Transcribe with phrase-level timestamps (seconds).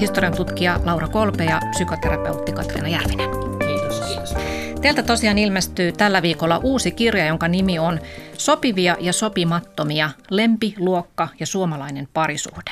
[0.00, 3.30] historian tutkija Laura Kolpe ja psykoterapeutti Katriina Järvinen.
[3.66, 4.34] Kiitos, kiitos.
[4.80, 8.00] Teiltä tosiaan ilmestyy tällä viikolla uusi kirja, jonka nimi on
[8.38, 12.70] Sopivia ja sopimattomia, lempi, luokka ja suomalainen parisuhde.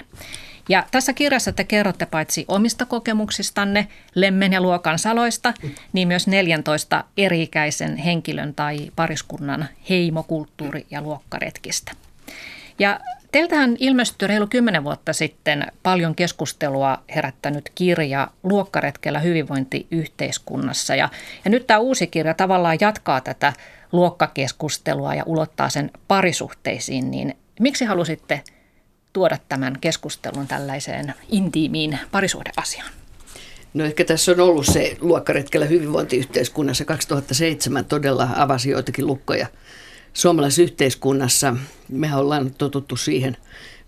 [0.69, 5.55] Ja tässä kirjassa te kerrotte paitsi omista kokemuksistanne, lemmen ja luokan saloista,
[5.93, 11.93] niin myös 14 eri-ikäisen henkilön tai pariskunnan heimokulttuuri- ja luokkaretkistä.
[12.79, 13.01] Ja
[13.35, 20.95] teiltähän ilmestyi reilu kymmenen vuotta sitten paljon keskustelua herättänyt kirja Luokkaretkellä hyvinvointiyhteiskunnassa.
[20.95, 21.09] Ja,
[21.45, 23.53] ja nyt tämä uusi kirja tavallaan jatkaa tätä
[23.93, 27.11] luokkakeskustelua ja ulottaa sen parisuhteisiin.
[27.11, 28.43] Niin miksi halusitte
[29.13, 32.91] tuoda tämän keskustelun tällaiseen intiimiin parisuhdeasiaan?
[33.75, 39.47] No ehkä tässä on ollut se luokkaretkellä hyvinvointiyhteiskunnassa 2007 todella avasi joitakin lukkoja
[40.15, 41.57] suomalaisessa yhteiskunnassa.
[41.89, 43.37] Me ollaan totuttu siihen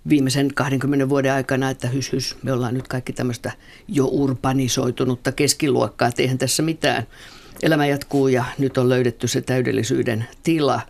[0.08, 3.52] viimeisen 20 vuoden aikana, että hys, hys me ollaan nyt kaikki tämmöistä
[3.88, 7.06] jo urbanisoitunutta keskiluokkaa, että eihän tässä mitään.
[7.62, 10.80] Elämä jatkuu ja nyt on löydetty se täydellisyyden tila.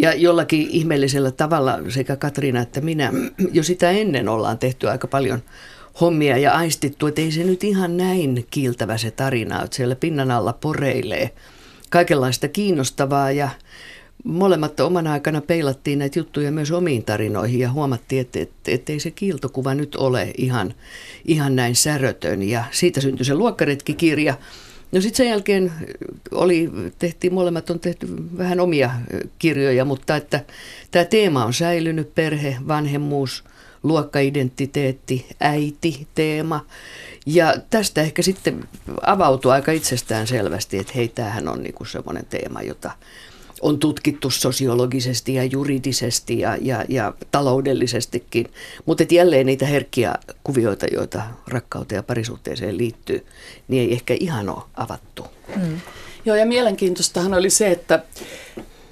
[0.00, 3.12] Ja jollakin ihmeellisellä tavalla sekä Katriina että minä
[3.52, 5.42] jo sitä ennen ollaan tehty aika paljon
[6.00, 10.30] hommia ja aistittu, että ei se nyt ihan näin kiiltävä se tarina, että siellä pinnan
[10.30, 11.30] alla poreilee
[11.90, 13.48] kaikenlaista kiinnostavaa ja
[14.24, 19.10] molemmat omana aikana peilattiin näitä juttuja myös omiin tarinoihin ja huomattiin, että, että, ei se
[19.10, 20.74] kiiltokuva nyt ole ihan,
[21.24, 22.42] ihan näin särötön.
[22.42, 24.34] Ja siitä syntyi se luokkaretkikirja,
[24.92, 25.72] No sitten sen jälkeen
[26.30, 28.08] oli, tehtiin, molemmat on tehty
[28.38, 28.90] vähän omia
[29.38, 30.44] kirjoja, mutta että
[30.90, 33.44] tämä teema on säilynyt, perhe, vanhemmuus,
[33.82, 36.66] luokkaidentiteetti, äiti, teema.
[37.26, 38.64] Ja tästä ehkä sitten
[39.02, 42.90] avautui aika itsestään selvästi, että hei, tämähän on niinku semmoinen teema, jota
[43.66, 48.46] on tutkittu sosiologisesti ja juridisesti ja, ja, ja taloudellisestikin.
[48.86, 53.26] Mutta jälleen niitä herkkiä kuvioita, joita rakkauteen ja parisuhteeseen liittyy,
[53.68, 55.26] niin ei ehkä ihan ole avattu.
[55.56, 55.80] Mm.
[56.24, 58.02] Joo, ja mielenkiintoistahan oli se, että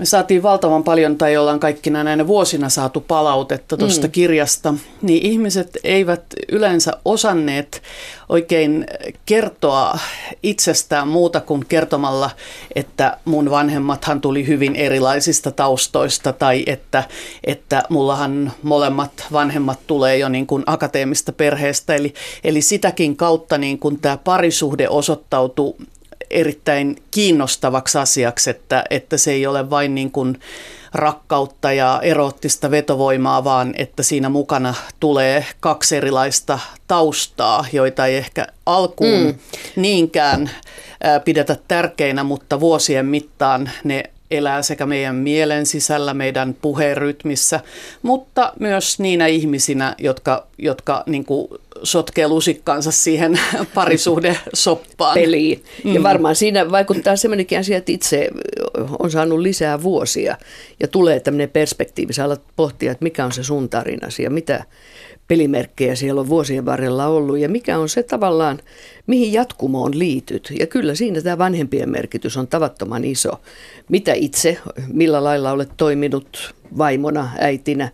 [0.05, 4.11] me saatiin valtavan paljon, tai ollaan kaikkina näinä vuosina saatu palautetta tuosta mm.
[4.11, 7.83] kirjasta, niin ihmiset eivät yleensä osanneet
[8.29, 8.87] oikein
[9.27, 9.99] kertoa
[10.43, 12.31] itsestään muuta kuin kertomalla,
[12.75, 17.05] että mun vanhemmathan tuli hyvin erilaisista taustoista, tai että,
[17.45, 22.15] että mullahan molemmat vanhemmat tulee jo niin kuin akateemista perheestä, eli,
[22.45, 25.75] eli sitäkin kautta niin kuin tämä parisuhde osoittautui
[26.35, 30.41] erittäin kiinnostavaksi asiaksi, että, että se ei ole vain niin kuin
[30.95, 36.59] rakkautta ja eroottista vetovoimaa, vaan että siinä mukana tulee kaksi erilaista
[36.89, 39.35] taustaa, joita ei ehkä alkuun mm.
[39.77, 40.51] niinkään
[41.25, 47.61] pidetä tärkeinä, mutta vuosien mittaan ne elää sekä meidän mielen sisällä, meidän puherytmissä,
[48.03, 51.49] mutta myös niinä ihmisinä, jotka, jotka niin kuin
[51.83, 53.41] sotkee lusikkaansa siihen
[53.75, 55.15] parisuhdesoppaan.
[55.15, 55.65] Peliin.
[55.85, 56.03] Ja mm.
[56.03, 58.29] varmaan siinä vaikuttaa semmoinenkin asia, että itse
[58.99, 60.37] on saanut lisää vuosia
[60.81, 64.65] ja tulee tämmöinen perspektiivi, sä alat pohtia, että mikä on se sun tarinasi ja mitä
[65.29, 68.59] pelimerkkejä siellä on vuosien varrella ollut ja mikä on se tavallaan,
[69.07, 70.53] mihin jatkumoon liityt.
[70.59, 73.41] Ja kyllä siinä tämä vanhempien merkitys on tavattoman iso.
[73.89, 74.59] Mitä itse,
[74.93, 77.89] millä lailla olet toiminut vaimona, äitinä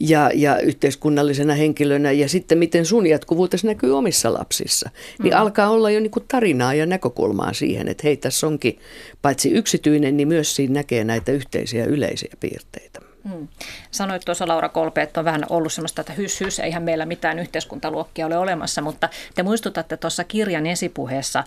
[0.00, 4.90] ja, ja yhteiskunnallisena henkilönä ja sitten miten sun jatkuvuutesi näkyy omissa lapsissa.
[5.22, 5.40] Niin mm.
[5.40, 8.78] alkaa olla jo niinku tarinaa ja näkökulmaa siihen, että hei tässä onkin
[9.22, 13.13] paitsi yksityinen, niin myös siinä näkee näitä yhteisiä yleisiä piirteitä.
[13.28, 13.48] Hmm.
[13.90, 17.38] Sanoit tuossa Laura Kolpe, että on vähän ollut sellaista, että hys hys, eihän meillä mitään
[17.38, 21.46] yhteiskuntaluokkia ole olemassa, mutta te muistutatte tuossa kirjan esipuheessa äh,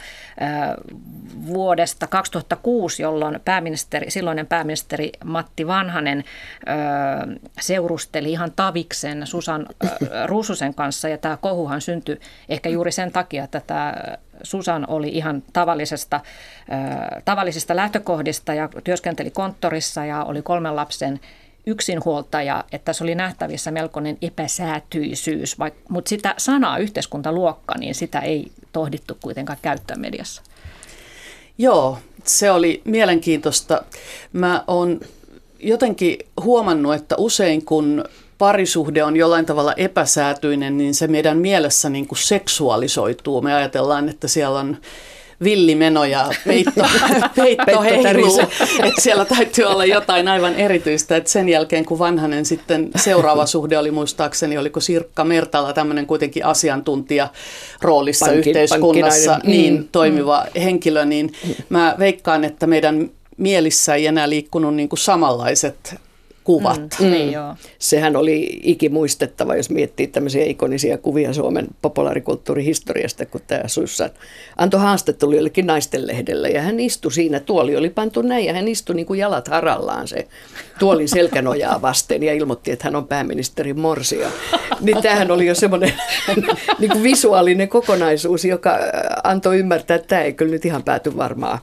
[1.45, 6.23] vuodesta 2006, jolloin pääministeri, silloinen pääministeri Matti Vanhanen
[6.69, 6.75] äh,
[7.59, 9.91] seurusteli ihan taviksen Susan äh,
[10.25, 12.19] Ruususen kanssa, ja tämä kohuhan syntyi
[12.49, 13.93] ehkä juuri sen takia, että tämä
[14.43, 21.19] Susan oli ihan tavallisesta, äh, tavallisista lähtökohdista ja työskenteli konttorissa ja oli kolmen lapsen
[21.67, 25.57] yksinhuoltaja, että se oli nähtävissä melkoinen epäsäätyisyys,
[25.89, 30.41] mutta sitä sanaa yhteiskuntaluokka, niin sitä ei tohdittu kuitenkaan käyttää mediassa.
[31.57, 33.83] Joo, se oli mielenkiintoista.
[34.33, 34.99] Mä oon
[35.59, 38.03] jotenkin huomannut, että usein kun
[38.37, 43.41] parisuhde on jollain tavalla epäsäätyinen, niin se meidän mielessä niin kuin seksuaalisoituu.
[43.41, 44.77] Me ajatellaan, että siellä on
[45.43, 46.85] villimeno ja peitto,
[47.35, 48.39] peitto heiluu.
[48.83, 51.15] että siellä täytyy olla jotain aivan erityistä.
[51.15, 56.45] Et sen jälkeen, kun Vanhanen sitten seuraava suhde oli muistaakseni, oliko Sirkka Mertala tämmöinen kuitenkin
[56.45, 57.27] asiantuntija
[57.81, 60.61] roolissa Pankin, yhteiskunnassa, niin mm, toimiva mm.
[60.61, 61.31] henkilö, niin
[61.69, 65.95] mä veikkaan, että meidän mielissä ei enää liikkunut niin kuin samanlaiset
[66.47, 66.95] kuvat.
[66.99, 67.11] Mm, mm.
[67.11, 67.55] Niin, joo.
[67.79, 74.09] Sehän oli ikimuistettava, jos miettii tämmöisiä ikonisia kuvia Suomen populaarikulttuurihistoriasta, kun tämä Sussan
[74.57, 78.95] antoi haastattelu jollekin naistenlehdelle ja hän istui siinä, tuoli oli pantu näin ja hän istui
[78.95, 80.27] niin kuin jalat harallaan se
[80.79, 84.27] tuolin selkänojaa vasten ja ilmoitti, että hän on pääministeri Morsia.
[84.79, 85.93] Niin tämähän oli jo semmoinen
[86.79, 88.77] niin kuin visuaalinen kokonaisuus, joka
[89.23, 91.59] antoi ymmärtää, että tämä ei kyllä nyt ihan pääty varmaan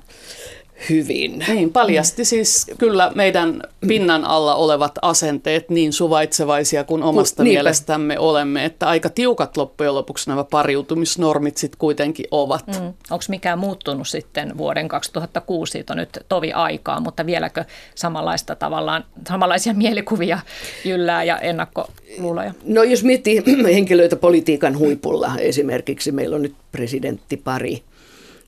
[0.90, 1.44] hyvin.
[1.48, 2.26] Niin, paljasti mm.
[2.26, 8.88] siis kyllä meidän pinnan alla olevat asenteet niin suvaitsevaisia kuin omasta Ku, mielestämme olemme, että
[8.88, 12.66] aika tiukat loppujen lopuksi nämä pariutumisnormit sitten kuitenkin ovat.
[12.66, 12.86] Mm.
[13.10, 17.64] Onko mikään muuttunut sitten vuoden 2006, siitä on nyt tovi aikaa, mutta vieläkö
[17.94, 20.38] samanlaista tavallaan, samanlaisia mielikuvia
[20.84, 22.54] jyllää ja ennakkoluuloja?
[22.64, 23.42] No jos miettii
[23.74, 27.82] henkilöitä politiikan huipulla, esimerkiksi meillä on nyt presidenttipari,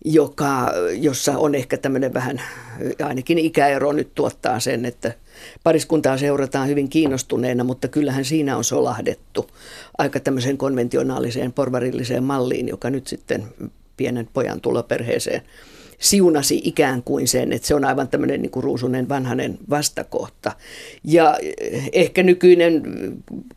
[0.04, 2.42] joka, jossa on ehkä tämmöinen vähän,
[3.02, 5.12] ainakin ikäero nyt tuottaa sen, että
[5.64, 9.50] pariskuntaa seurataan hyvin kiinnostuneena, mutta kyllähän siinä on solahdettu
[9.98, 13.44] aika tämmöiseen konventionaaliseen porvarilliseen malliin, joka nyt sitten
[13.96, 15.42] pienen pojan tuloperheeseen
[15.98, 20.52] siunasi ikään kuin sen, että se on aivan tämmöinen niin kuin ruusunen vanhanen vastakohta.
[21.04, 21.38] Ja
[21.92, 22.82] ehkä nykyinen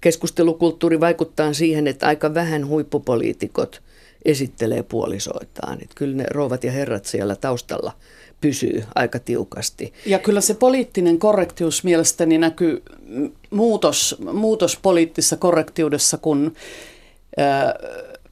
[0.01, 3.81] keskustelukulttuuri vaikuttaa siihen, että aika vähän huippupoliitikot–
[4.29, 5.73] esittelee puolisoitaan.
[5.81, 7.91] Että kyllä ne rouvat ja herrat siellä taustalla
[8.41, 9.93] pysyy aika tiukasti.
[10.05, 12.83] Ja kyllä se poliittinen korrektius mielestäni näkyy
[13.49, 16.53] muutos, muutos poliittisessa korrektiudessa, kun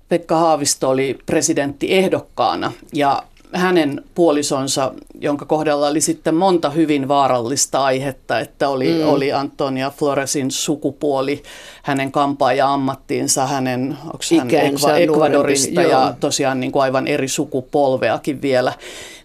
[0.09, 3.23] Pekka Haavisto oli presidentti ehdokkaana ja
[3.53, 9.07] hänen puolisonsa, jonka kohdalla oli sitten monta hyvin vaarallista aihetta, että oli, mm.
[9.07, 11.43] oli Antonia Floresin sukupuoli,
[11.83, 18.41] hänen kampaaja-ammattiinsa, hänen onko hän Ekva, Ecuadorista nuorempi, ja tosiaan niin kuin aivan eri sukupolveakin
[18.41, 18.73] vielä,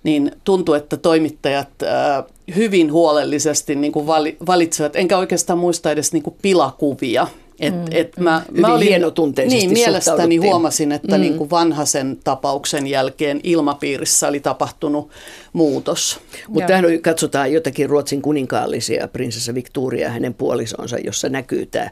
[0.03, 2.25] niin tuntuu, että toimittajat äh,
[2.57, 4.07] hyvin huolellisesti niin kuin
[4.47, 7.27] valitsevat, enkä oikeastaan muista edes niin kuin pilakuvia
[7.61, 7.85] et, mm.
[7.91, 8.61] et mä, mm.
[8.61, 11.21] mä olin, hienotunteisesti Niin, mielestäni huomasin, että mm.
[11.21, 15.11] niin kuin vanhaisen tapauksen jälkeen ilmapiirissä oli tapahtunut
[15.53, 16.21] muutos.
[16.49, 21.91] Mutta tähän katsotaan jotakin Ruotsin kuninkaallisia, prinsessa Victoria ja hänen puolisonsa, jossa näkyy tämä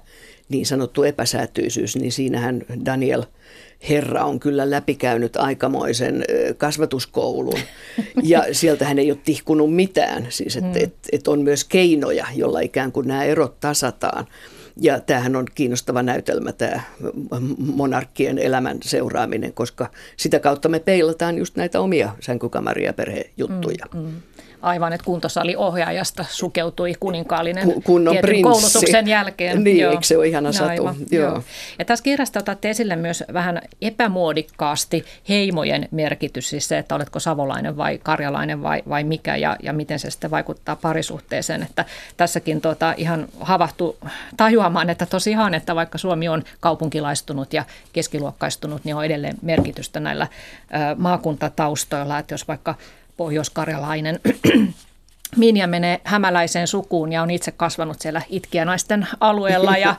[0.48, 3.22] niin sanottu epäsäätyisyys, niin siinähän Daniel
[3.88, 6.24] herra on kyllä läpikäynyt aikamoisen
[6.58, 7.58] kasvatuskoulun
[8.22, 10.26] ja sieltä hän ei ole tihkunut mitään.
[10.28, 10.84] Siis että mm.
[10.84, 14.26] et, et on myös keinoja, jolla ikään kuin nämä erot tasataan.
[14.80, 16.80] Ja tämähän on kiinnostava näytelmä, tämä
[17.58, 23.86] monarkkien elämän seuraaminen, koska sitä kautta me peilataan just näitä omia sänkykamaria perhejuttuja.
[23.94, 24.22] Mm, mm
[24.62, 29.64] aivan, että kuntosali-ohjaajasta sukeutui kuninkaallinen Kunnon koulutuksen jälkeen.
[29.64, 29.92] Niin, joo.
[29.92, 30.68] eikö se ole ihana satu?
[30.68, 31.30] Aivan, joo.
[31.30, 31.42] joo.
[31.78, 37.76] Ja tässä kirjasta otat esille myös vähän epämuodikkaasti heimojen merkitys, siis se, että oletko savolainen
[37.76, 41.62] vai karjalainen vai, vai mikä ja, ja miten se sitten vaikuttaa parisuhteeseen.
[41.62, 41.84] Että
[42.16, 43.96] tässäkin tota, ihan havahtu
[44.36, 50.26] tajuamaan, että tosiaan, että vaikka Suomi on kaupunkilaistunut ja keskiluokkaistunut, niin on edelleen merkitystä näillä
[50.30, 52.74] ö, maakuntataustoilla, että jos vaikka
[53.20, 54.20] pohjoiskarjalainen
[55.36, 58.22] Minja menee hämäläiseen sukuun ja on itse kasvanut siellä
[58.64, 59.96] naisten alueella ja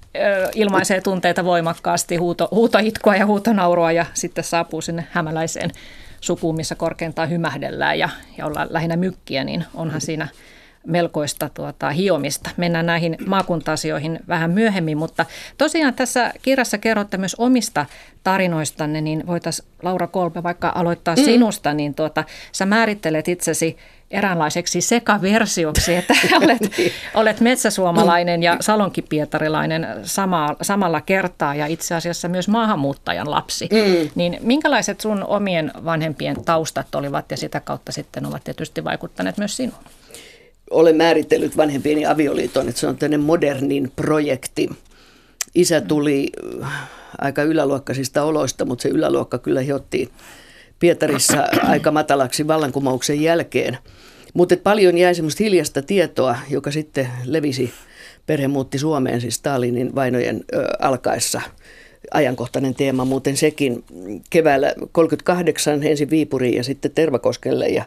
[0.54, 5.70] ilmaisee tunteita voimakkaasti, huuto, huutoitkua ja huutonaurua ja sitten saapuu sinne hämäläiseen
[6.20, 10.28] sukuun, missä korkeintaan hymähdellään ja, ja ollaan lähinnä mykkiä, niin onhan siinä
[10.86, 12.50] melkoista tuota, hiomista.
[12.56, 15.26] Mennään näihin maakunta-asioihin vähän myöhemmin, mutta
[15.58, 17.86] tosiaan tässä kirjassa kerrotte myös omista
[18.24, 21.24] tarinoistanne, niin voitaisiin Laura Kolpe vaikka aloittaa mm.
[21.24, 23.76] sinusta, niin tuota, sä määrittelet itsesi
[24.10, 26.92] eräänlaiseksi sekaversioksi, että olet, niin.
[27.14, 33.68] olet metsäsuomalainen ja salonkipietarilainen sama, samalla kertaa ja itse asiassa myös maahanmuuttajan lapsi.
[33.72, 34.10] Mm.
[34.14, 39.56] Niin minkälaiset sun omien vanhempien taustat olivat ja sitä kautta sitten ovat tietysti vaikuttaneet myös
[39.56, 39.84] sinuun?
[40.72, 44.70] Olen määritellyt vanhempieni avioliiton, että se on tämmöinen modernin projekti.
[45.54, 50.08] Isä tuli äh, aika yläluokkaisista oloista, mutta se yläluokka kyllä hiottiin
[50.78, 53.78] Pietarissa aika matalaksi vallankumouksen jälkeen.
[54.34, 57.72] Mutta paljon jäi semmoista hiljasta tietoa, joka sitten levisi.
[58.26, 61.40] Perhe muutti Suomeen siis Stalinin vainojen ö, alkaessa.
[62.14, 63.84] Ajankohtainen teema muuten sekin.
[64.30, 67.84] Keväällä 38 ensin Viipuriin ja sitten Tervakoskelle ja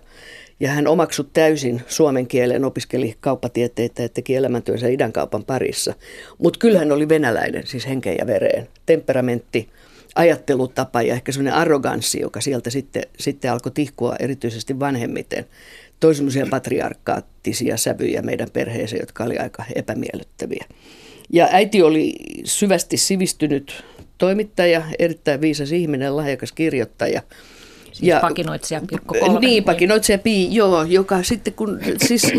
[0.60, 5.94] ja hän omaksui täysin suomen kielen, opiskeli kauppatieteitä ja teki elämäntyönsä idänkaupan parissa.
[6.38, 8.68] Mutta kyllä hän oli venäläinen, siis henkeen ja vereen.
[8.86, 9.70] Temperamentti,
[10.16, 15.46] ajattelutapa ja ehkä sellainen arroganssi, joka sieltä sitten, sitten alkoi tihkua erityisesti vanhemmiten.
[16.00, 20.66] Toi semmoisia patriarkaattisia sävyjä meidän perheeseen, jotka oli aika epämiellyttäviä.
[21.34, 23.84] Ja äiti oli syvästi sivistynyt
[24.18, 27.22] toimittaja, erittäin viisas ihminen, lahjakas kirjoittaja–
[27.96, 29.40] Siis ja, pakinoitsija Pirkko Kolme.
[29.40, 32.32] Niin, pakinoitsija Pi, joo, joka sitten kun, siis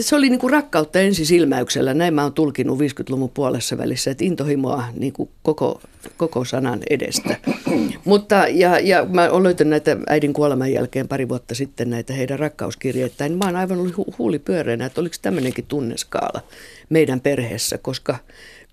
[0.00, 4.84] se oli niin kuin rakkautta ensisilmäyksellä, näin mä oon tulkinut 50-luvun puolessa välissä, että intohimoa
[4.96, 5.80] niin kuin koko,
[6.16, 7.36] koko sanan edestä.
[8.04, 12.38] Mutta, ja, ja mä oon löytänyt näitä äidin kuoleman jälkeen pari vuotta sitten näitä heidän
[12.38, 16.40] rakkauskirjeitä, niin mä oon aivan ollut hu- huuli pyöreänä, että oliko tämmöinenkin tunneskaala
[16.88, 18.16] meidän perheessä, koska,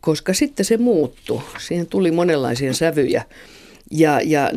[0.01, 1.41] koska sitten se muuttui.
[1.59, 3.23] Siihen tuli monenlaisia sävyjä
[3.91, 4.51] ja, ja,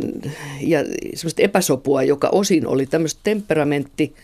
[0.61, 4.15] ja semmoista epäsopua, joka osin oli tämmöistä temperamentti,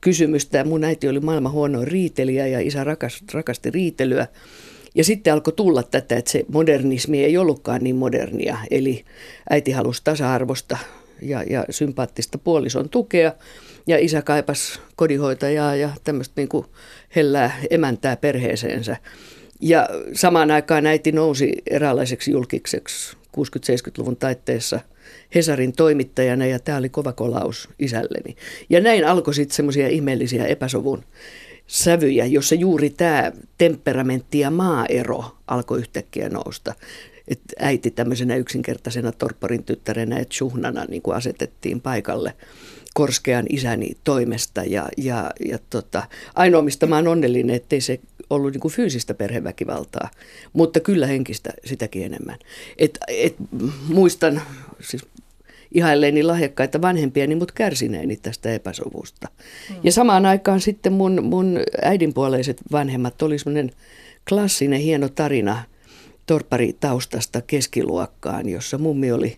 [0.00, 0.64] kysymystä.
[0.64, 4.26] Mun äiti oli maailman huonoin riitelijä ja isä rakas, rakasti riitelyä.
[4.94, 8.58] Ja sitten alkoi tulla tätä, että se modernismi ei ollutkaan niin modernia.
[8.70, 9.04] Eli
[9.50, 10.78] äiti halusi tasa-arvosta
[11.22, 13.32] ja, ja sympaattista puolison tukea.
[13.86, 16.66] Ja isä kaipasi kodinhoitajaa ja tämmöistä niin kuin
[17.16, 18.96] hellää emäntää perheeseensä.
[19.60, 24.80] Ja samaan aikaan äiti nousi eräänlaiseksi julkikseksi 60-70-luvun taitteessa
[25.34, 28.36] Hesarin toimittajana ja tämä oli kova kolaus isälleni.
[28.70, 31.04] Ja näin alkoi sitten semmoisia ihmeellisiä epäsovun
[31.66, 36.74] sävyjä, jossa juuri tämä temperamentti ja maaero alkoi yhtäkkiä nousta.
[37.28, 42.34] Et äiti tämmöisenä yksinkertaisena torpparin tyttärenä, että suhnana niin kuin asetettiin paikalle
[42.94, 44.64] korskean isäni toimesta.
[44.64, 46.02] Ja, ja, ja tota,
[46.34, 50.10] ainoa, mistä mä oon onnellinen, ettei se ollut niin kuin fyysistä perheväkivaltaa,
[50.52, 52.38] mutta kyllä henkistä sitäkin enemmän.
[52.78, 53.34] Et, et,
[53.88, 54.42] muistan
[54.80, 55.06] siis
[55.72, 59.28] ihailleeni lahjakkaita vanhempiani, mutta kärsineeni tästä epäsovusta.
[59.70, 59.76] Mm.
[59.82, 63.72] Ja samaan aikaan sitten mun, mun äidinpuoleiset vanhemmat oli semmoinen
[64.28, 65.62] klassinen hieno tarina
[66.26, 69.36] torpparitaustasta keskiluokkaan, jossa mummi oli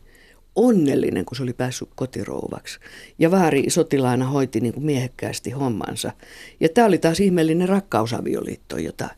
[0.57, 2.79] onnellinen, kun se oli päässyt kotirouvaksi.
[3.19, 6.13] Ja vaari sotilaana hoiti niin kuin miehekkäästi hommansa.
[6.61, 9.09] Ja tämä oli taas ihmeellinen rakkausavioliitto, jota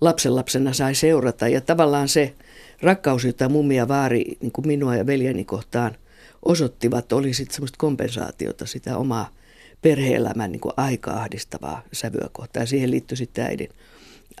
[0.00, 1.48] lapsenlapsena sai seurata.
[1.48, 2.34] Ja tavallaan se
[2.82, 5.96] rakkaus, jota mummi ja vaari niin kuin minua ja veljeni kohtaan
[6.44, 9.30] osoittivat, oli sitten semmoista kompensaatiota sitä omaa
[9.82, 12.66] perhe-elämän niin aika ahdistavaa sävyä kohtaan.
[12.66, 13.68] Siihen liittyi sitten äidin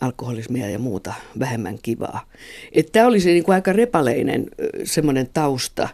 [0.00, 2.26] alkoholismia ja muuta vähemmän kivaa.
[2.92, 4.46] Tämä oli se niin kuin aika repaleinen
[4.84, 5.88] semmoinen tausta.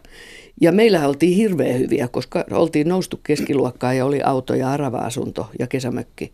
[0.61, 5.67] Ja meillä oltiin hirveän hyviä, koska oltiin noustu keskiluokkaan ja oli auto ja arava-asunto ja
[5.67, 6.33] kesämökki.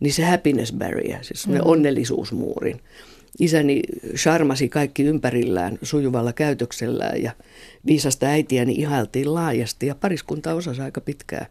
[0.00, 1.58] Niin se happiness barrier, siis mm.
[1.64, 2.80] onnellisuusmuurin.
[3.40, 3.82] Isäni
[4.14, 7.32] charmasi kaikki ympärillään sujuvalla käytöksellään ja
[7.86, 11.46] viisasta äitiäni ihailtiin laajasti ja pariskunta osasi aika pitkään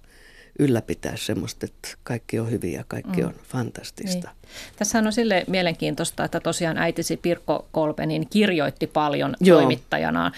[0.60, 3.28] ylläpitää semmoista, että kaikki on hyviä ja kaikki mm.
[3.28, 4.28] on fantastista.
[4.28, 4.48] Niin.
[4.76, 9.60] Tässä on sille mielenkiintoista, että tosiaan äitisi Pirkko Kolpenin kirjoitti paljon Joo.
[9.60, 10.32] toimittajana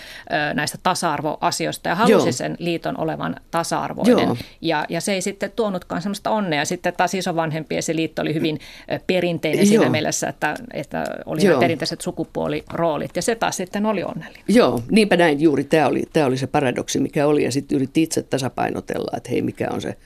[0.53, 2.31] näistä tasa-arvoasioista ja halusi Joo.
[2.31, 4.37] sen liiton olevan tasa-arvoinen.
[4.61, 6.65] Ja, ja se ei sitten tuonutkaan semmoista onnea.
[6.65, 8.59] Sitten taas isovanhempien se liitto oli hyvin
[9.07, 9.69] perinteinen Joo.
[9.69, 11.59] siinä mielessä, että, että oli Joo.
[11.59, 14.43] perinteiset sukupuoliroolit ja se taas sitten oli onnellinen.
[14.47, 15.63] Joo, niinpä näin juuri.
[15.63, 19.41] Tämä oli, tämä oli se paradoksi, mikä oli ja sitten yritti itse tasapainotella, että hei,
[19.41, 19.97] mikä on se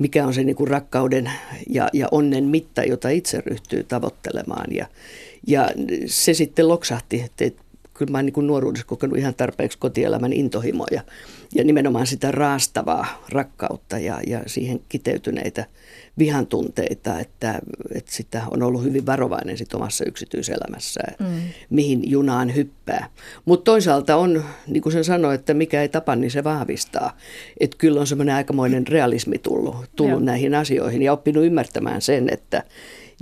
[0.00, 1.30] mikä on se niin kuin rakkauden
[1.68, 4.74] ja, ja onnen mitta, jota itse ryhtyy tavoittelemaan.
[4.74, 4.86] Ja,
[5.46, 5.70] ja
[6.06, 7.63] se sitten loksahti, että,
[7.94, 11.02] kyllä mä oon niin nuoruudessa kokenut ihan tarpeeksi kotielämän intohimoja
[11.54, 15.66] ja nimenomaan sitä raastavaa rakkautta ja, ja siihen kiteytyneitä
[16.18, 17.60] vihan tunteita, että,
[17.94, 21.42] että sitä on ollut hyvin varovainen sit omassa yksityiselämässään, mm.
[21.70, 23.08] mihin junaan hyppää.
[23.44, 27.16] Mutta toisaalta on, niin kuin sen sanoi, että mikä ei tapa, niin se vahvistaa.
[27.60, 32.62] Että kyllä on semmoinen aikamoinen realismi tullut, tullut näihin asioihin ja oppinut ymmärtämään sen, että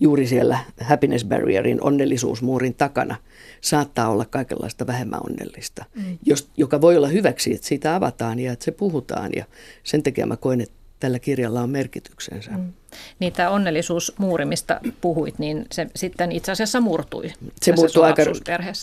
[0.01, 3.17] juuri siellä happiness barrierin, onnellisuusmuurin takana
[3.61, 6.19] saattaa olla kaikenlaista vähemmän onnellista, mm.
[6.27, 9.31] jos, joka voi olla hyväksi, että siitä avataan ja että se puhutaan.
[9.37, 9.45] Ja
[9.85, 12.51] sen takia mä koen, että tällä kirjalla on merkityksensä.
[12.51, 12.73] Mm.
[13.19, 17.31] Niitä onnellisuusmuuri, mistä puhuit, niin se sitten itse asiassa murtui.
[17.63, 18.23] Se murtui aika,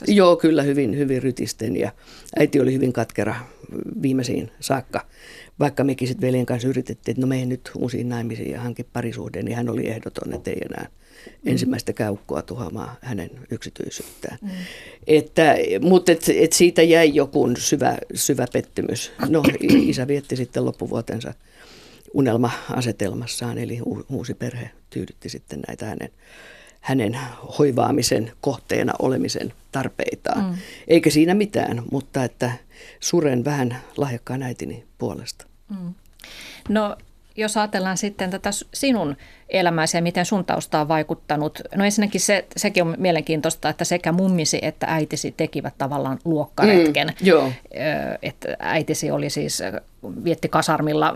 [0.08, 1.92] joo kyllä hyvin, hyvin rytisten ja
[2.40, 3.36] äiti oli hyvin katkera
[4.02, 5.06] viimeisiin saakka.
[5.60, 9.46] Vaikka mekin sitten veljen kanssa yritettiin, että no mene nyt uusiin naimisiin ja hankin parisuhden,
[9.46, 10.90] niin hän oli ehdoton, että ei enää
[11.26, 11.52] mm.
[11.52, 14.38] ensimmäistä käykkoa tuhoamaan hänen yksityisyyttään.
[14.42, 14.50] Mm.
[15.08, 19.12] Että, mutta et, et siitä jäi joku syvä, syvä pettymys.
[19.30, 19.44] No
[19.92, 21.34] isä vietti sitten loppuvuotensa
[22.14, 26.10] unelma-asetelmassaan, eli uusi perhe tyydytti sitten näitä hänen,
[26.80, 27.18] hänen
[27.60, 30.46] hoivaamisen kohteena olemisen tarpeitaan.
[30.46, 30.58] Mm.
[30.88, 32.52] Eikä siinä mitään, mutta että
[33.00, 35.49] suren vähän lahjakkaan äitini puolesta.
[35.70, 35.94] Mm.
[36.70, 36.96] No
[37.36, 39.18] jos ajatellaan sitten tätä sinun
[39.50, 41.62] elämääsi ja miten sun tausta on vaikuttanut.
[41.76, 47.08] No ensinnäkin se, sekin on mielenkiintoista, että sekä mummisi että äitisi tekivät tavallaan luokkaretken.
[47.08, 47.52] Mm, joo.
[48.22, 49.64] Että äitisi oli siis,
[50.24, 51.16] vietti kasarmilla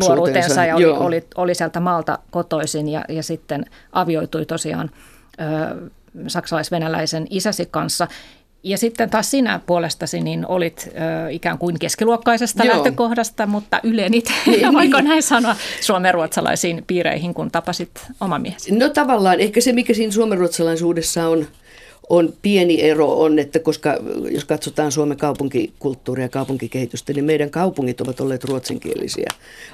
[0.00, 4.90] nuoruutensa ja oli, oli, oli sieltä maalta kotoisin ja, ja sitten avioitui tosiaan
[5.40, 5.90] ö,
[6.26, 8.08] saksalais-venäläisen isäsi kanssa.
[8.64, 10.88] Ja sitten taas sinä puolestasi niin olit
[11.26, 12.74] ö, ikään kuin keskiluokkaisesta Joo.
[12.74, 17.90] lähtökohdasta, mutta ylenit, niin, voiko näin sanoa, suomenruotsalaisiin piireihin, kun tapasit
[18.20, 18.74] oma miehesi?
[18.74, 21.46] No tavallaan, ehkä se mikä siinä suomenruotsalaisuudessa on–
[22.08, 23.96] on pieni ero on, että koska
[24.30, 29.30] jos katsotaan Suomen kaupunkikulttuuria ja kaupunkikehitystä, niin meidän kaupungit ovat olleet ruotsinkielisiä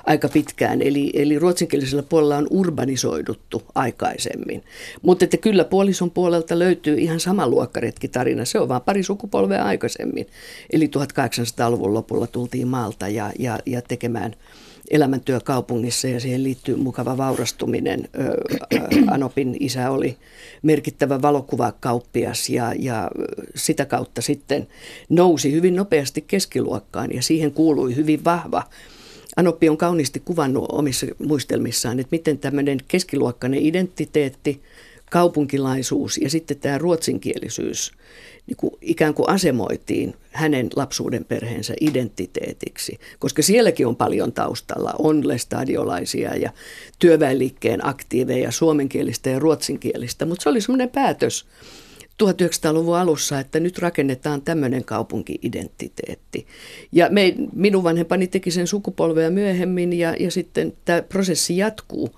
[0.07, 0.83] aika pitkään.
[0.83, 4.63] Eli, eli ruotsinkielisellä puolella on urbanisoiduttu aikaisemmin.
[5.03, 8.45] Mutta että kyllä puolison puolelta löytyy ihan sama luokkaretkitarina.
[8.45, 10.27] Se on vain pari sukupolvea aikaisemmin.
[10.73, 14.35] Eli 1800-luvun lopulla tultiin maalta ja, ja, ja tekemään–
[14.91, 18.09] elämäntyö kaupungissa ja siihen liittyy mukava vaurastuminen.
[19.11, 20.17] Anopin isä oli
[20.63, 23.11] merkittävä valokuvakauppias ja, ja
[23.55, 24.69] sitä kautta sitten
[25.09, 28.63] nousi hyvin nopeasti keskiluokkaan ja siihen kuului hyvin vahva
[29.37, 34.63] Anoppi on kauniisti kuvannut omissa muistelmissaan, että miten tämmöinen keskiluokkainen identiteetti,
[35.11, 37.93] kaupunkilaisuus ja sitten tämä ruotsinkielisyys
[38.51, 45.29] niin kuin ikään kuin asemoitiin hänen lapsuuden perheensä identiteetiksi, koska sielläkin on paljon taustalla, on
[45.29, 46.51] lestadiolaisia ja
[46.99, 51.47] työväenliikkeen aktiiveja, suomenkielistä ja ruotsinkielistä, mutta se oli semmoinen päätös
[52.23, 56.47] 1900-luvun alussa, että nyt rakennetaan tämmöinen kaupunkiidentiteetti.
[56.93, 62.11] Ja me, minun vanhempani teki sen sukupolvea myöhemmin ja, ja sitten tämä prosessi jatkuu,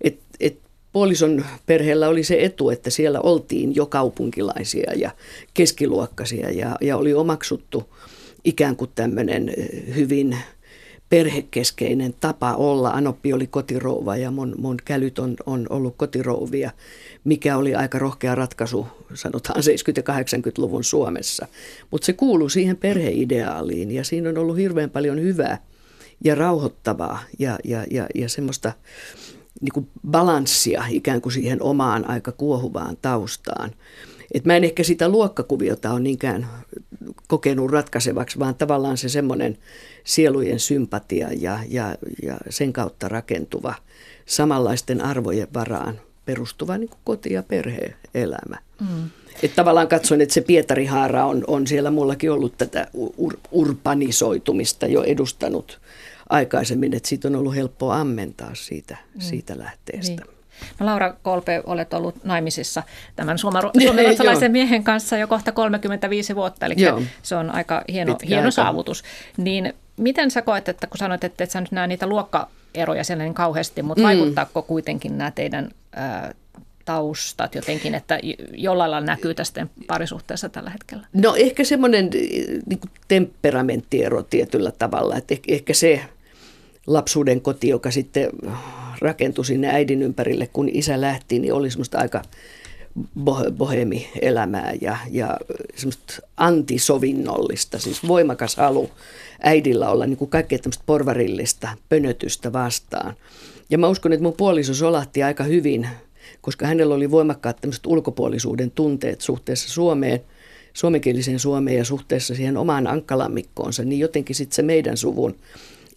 [0.00, 0.58] että et
[0.92, 5.10] puolison perheellä oli se etu, että siellä oltiin jo kaupunkilaisia ja
[5.54, 7.94] keskiluokkaisia ja, ja oli omaksuttu
[8.44, 10.36] ikään kuin tämmöinen eh, hyvin
[11.10, 12.90] perhekeskeinen tapa olla.
[12.90, 16.70] Anoppi oli kotirouva ja mun, mun kälyt on, on ollut kotirouvia,
[17.24, 19.62] mikä oli aika rohkea ratkaisu, sanotaan 70-
[19.96, 21.46] ja 80-luvun Suomessa.
[21.90, 25.62] Mutta se kuuluu siihen perheideaaliin ja siinä on ollut hirveän paljon hyvää
[26.24, 28.72] ja rauhoittavaa ja, ja, ja, ja semmoista
[29.60, 33.70] niin kuin balanssia ikään kuin siihen omaan aika kuohuvaan taustaan.
[34.34, 36.46] Et mä en ehkä sitä luokkakuviota ole niinkään
[37.28, 39.58] kokenut ratkaisevaksi, vaan tavallaan se semmoinen
[40.04, 43.74] sielujen sympatia ja, ja, ja sen kautta rakentuva
[44.26, 48.58] samanlaisten arvojen varaan perustuva niin kuin koti- ja perhe-elämä.
[48.80, 49.10] Mm.
[49.42, 55.02] Että tavallaan katsoin, että se Pietarihaara on, on siellä mullakin ollut tätä ur, urbanisoitumista jo
[55.02, 55.79] edustanut
[56.30, 59.20] aikaisemmin, että siitä on ollut helppoa ammentaa siitä, mm.
[59.20, 60.22] siitä lähteestä.
[60.22, 60.40] Niin.
[60.78, 62.82] No Laura Kolpe, olet ollut naimisissa
[63.16, 63.38] tämän
[63.78, 67.02] suomalaisen miehen kanssa jo kohta 35 vuotta, eli Joo.
[67.22, 68.50] se on aika hieno, hieno aika.
[68.50, 69.02] saavutus.
[69.36, 73.24] Niin miten sä koet, että kun sanoit, että et sä nyt näe niitä luokkaeroja siellä
[73.24, 74.06] niin kauheasti, mutta mm.
[74.06, 76.34] vaikuttaako kuitenkin nämä teidän ää,
[76.84, 78.18] taustat jotenkin, että
[78.52, 81.06] jollain lailla näkyy tästä parisuhteessa tällä hetkellä?
[81.12, 82.10] No ehkä semmoinen
[82.66, 86.00] niin temperamenttiero tietyllä tavalla, että ehkä se
[86.92, 88.30] lapsuuden koti, joka sitten
[89.00, 92.22] rakentui sinne äidin ympärille, kun isä lähti, niin oli semmoista aika
[93.56, 95.36] bohemi-elämää ja, ja
[95.76, 98.90] semmoista antisovinnollista, siis voimakas halu
[99.42, 103.14] äidillä olla niin kuin kaikkea tämmöistä porvarillista pönötystä vastaan.
[103.70, 105.88] Ja mä uskon, että mun puoliso solahti aika hyvin,
[106.40, 110.20] koska hänellä oli voimakkaat tämmöiset ulkopuolisuuden tunteet suhteessa Suomeen,
[110.72, 115.36] suomenkieliseen Suomeen ja suhteessa siihen omaan ankkalammikkoonsa, niin jotenkin sitten se meidän suvun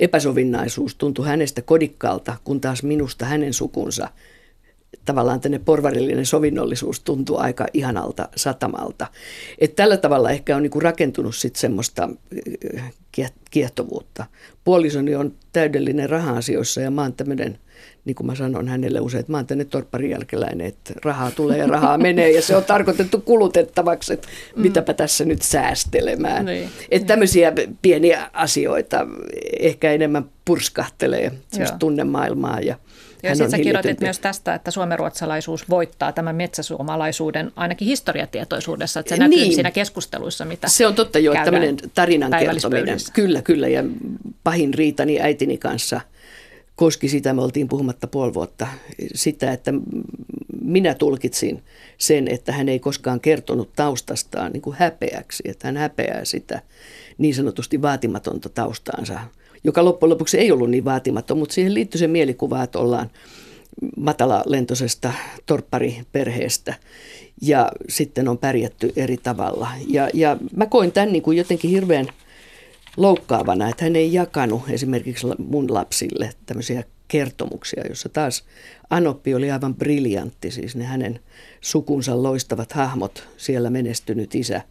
[0.04, 4.08] epäsovinnaisuus tuntui hänestä kodikkaalta, kun taas minusta hänen sukunsa
[5.06, 9.08] tavallaan tänne porvarillinen sovinnollisuus tuntuu aika ihanalta satamalta.
[9.60, 12.10] Et tällä tavalla ehkä on niinku rakentunut sit semmoista
[12.78, 12.94] äh,
[13.52, 14.26] kiehtovuutta.
[14.63, 17.60] Puolisoni on täydellinen raha-asioissa ja mä oon tämmöinen,
[18.06, 21.58] niin kuin mä sanon hänelle usein, että mä oon tänne torpparin jälkeläinen, että rahaa tulee
[21.58, 24.62] ja rahaa menee ja se on tarkoitettu kulutettavaksi, että mm.
[24.62, 26.46] mitäpä tässä nyt säästelemään.
[26.46, 26.70] Niin.
[26.92, 29.08] Että tämmöisiä pieniä asioita
[29.60, 32.76] ehkä enemmän purskahtelee semmoista tunnemaailmaa ja
[33.24, 39.20] ja sitten sä kirjoitit myös tästä, että suomenruotsalaisuus voittaa tämän metsäsuomalaisuuden ainakin historiatietoisuudessa, että se
[39.20, 39.54] näkyy niin.
[39.54, 42.98] siinä keskusteluissa, mitä Se on totta jo, tämmöinen tarinan kertominen.
[43.13, 43.68] Kyllä, kyllä.
[43.68, 43.84] Ja
[44.44, 46.02] pahin riitani äitini kanssa
[46.76, 48.68] koski sitä, me oltiin puhumatta puoli vuotta,
[49.14, 49.74] sitä, että
[50.62, 51.64] minä tulkitsin
[51.98, 56.62] sen, että hän ei koskaan kertonut taustastaan niin kuin häpeäksi, että hän häpeää sitä
[57.18, 59.20] niin sanotusti vaatimatonta taustaansa–
[59.64, 63.10] joka loppujen lopuksi ei ollut niin vaatimaton, mutta siihen liittyy se mielikuva, että ollaan
[63.98, 65.14] matalalentoisesta
[65.46, 66.74] torppariperheestä
[67.42, 69.70] ja sitten on pärjätty eri tavalla.
[69.88, 72.08] Ja, ja mä koin tämän niin kuin jotenkin hirveän
[72.97, 78.43] loukkaavana, että hän ei jakanut esimerkiksi mun lapsille tämmöisiä kertomuksia, jossa taas
[78.89, 81.19] Anoppi oli aivan briljantti, siis ne hänen
[81.62, 84.62] sukunsa loistavat hahmot, siellä menestynyt isä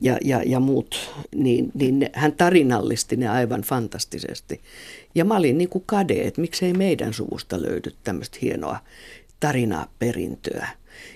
[0.00, 4.60] ja, ja, ja muut, niin, niin ne, hän tarinallisti ne aivan fantastisesti.
[5.14, 8.78] Ja mä olin niin kuin kade, että miksei meidän suvusta löydy tämmöistä hienoa
[9.40, 10.68] tarinaa perintöä.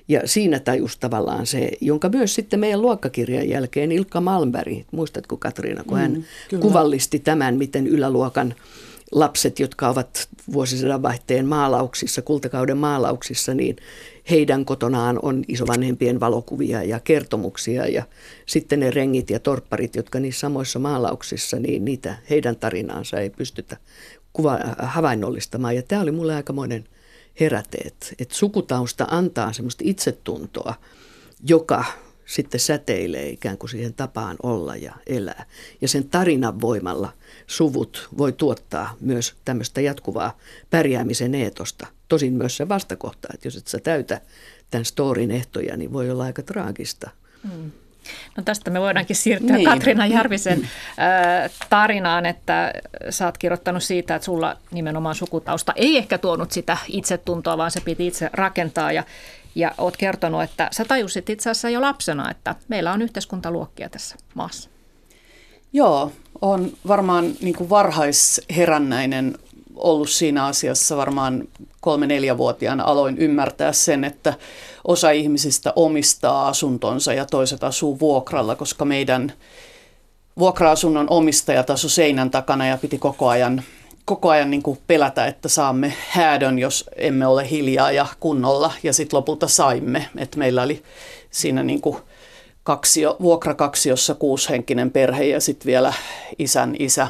[0.09, 5.85] Ja siinä tajus tavallaan se, jonka myös sitten meidän luokkakirjan jälkeen Ilkka Malmberg, muistatko Katriina,
[5.85, 6.13] kun hän
[6.53, 8.55] mm, kuvallisti tämän, miten yläluokan
[9.13, 13.77] lapset, jotka ovat vuosisadan vaihteen maalauksissa, kultakauden maalauksissa, niin
[14.31, 18.05] heidän kotonaan on isovanhempien valokuvia ja kertomuksia ja
[18.47, 23.77] sitten ne rengit ja torpparit, jotka niissä samoissa maalauksissa, niin niitä heidän tarinaansa ei pystytä
[24.33, 25.77] kuva, havainnollistamaan.
[25.77, 26.85] Ja tämä oli mulle aikamoinen
[27.41, 30.75] heräteet, että sukutausta antaa semmoista itsetuntoa,
[31.49, 31.85] joka
[32.27, 35.47] sitten säteilee ikään kuin siihen tapaan olla ja elää.
[35.81, 37.13] Ja sen tarinan voimalla
[37.47, 40.39] suvut voi tuottaa myös tämmöistä jatkuvaa
[40.71, 41.87] pärjäämisen eetosta.
[42.09, 44.21] Tosin myös se vastakohta, että jos et sä täytä
[44.71, 47.11] tämän storin ehtoja, niin voi olla aika traagista.
[47.53, 47.71] Mm.
[48.37, 49.69] No tästä me voidaankin siirtyä niin.
[49.69, 50.69] Katriina Järvisen
[51.71, 52.73] tarinaan, että
[53.11, 57.81] sä oot kirjoittanut siitä, että sulla nimenomaan sukutausta ei ehkä tuonut sitä itsetuntoa, vaan se
[57.81, 59.05] piti itse rakentaa ja,
[59.55, 64.17] ja oot kertonut, että sä tajusit itse asiassa jo lapsena, että meillä on yhteiskuntaluokkia tässä
[64.35, 64.71] maassa.
[65.73, 69.39] Joo, on varmaan niin kuin varhaisherännäinen
[69.83, 71.49] ollut siinä asiassa varmaan
[71.81, 74.35] kolme-neljävuotiaana aloin ymmärtää sen, että
[74.85, 79.33] osa ihmisistä omistaa asuntonsa ja toiset asuu vuokralla, koska meidän
[80.39, 83.63] vuokra-asunnon omistajat asu seinän takana ja piti koko ajan,
[84.05, 88.73] koko ajan niin kuin pelätä, että saamme häädön, jos emme ole hiljaa ja kunnolla.
[88.83, 90.83] Ja sitten lopulta saimme, että meillä oli
[91.31, 91.97] siinä niin kuin
[92.63, 95.93] kaksio, vuokrakaksiossa kuushenkinen perhe ja sitten vielä
[96.39, 97.09] isän isä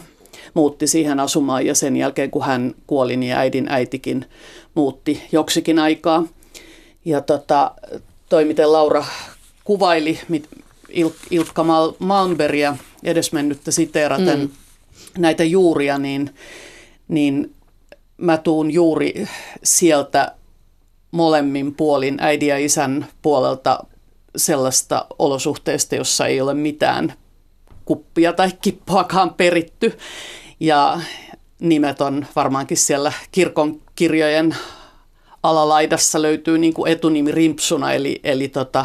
[0.54, 4.26] muutti siihen asumaan ja sen jälkeen kun hän kuoli, niin äidin äitikin
[4.74, 6.24] muutti joksikin aikaa.
[7.04, 7.70] Ja tota,
[8.28, 9.04] toi, miten Laura
[9.64, 10.20] kuvaili
[10.88, 14.50] Il- Ilkka Mal- Malmbergia edesmennyttä siteeraten mm.
[15.18, 16.34] näitä juuria, niin,
[17.08, 17.54] niin
[18.16, 19.28] mä tuun juuri
[19.62, 20.34] sieltä
[21.10, 23.84] molemmin puolin äidin ja isän puolelta
[24.36, 27.12] sellaista olosuhteesta, jossa ei ole mitään
[27.84, 29.98] kuppia tai kippoakaan peritty.
[30.62, 31.00] Ja
[31.60, 34.56] nimet on varmaankin siellä kirkon kirjojen
[35.42, 38.84] alalaidassa löytyy niin kuin etunimi Rimpsuna, eli, eli tota,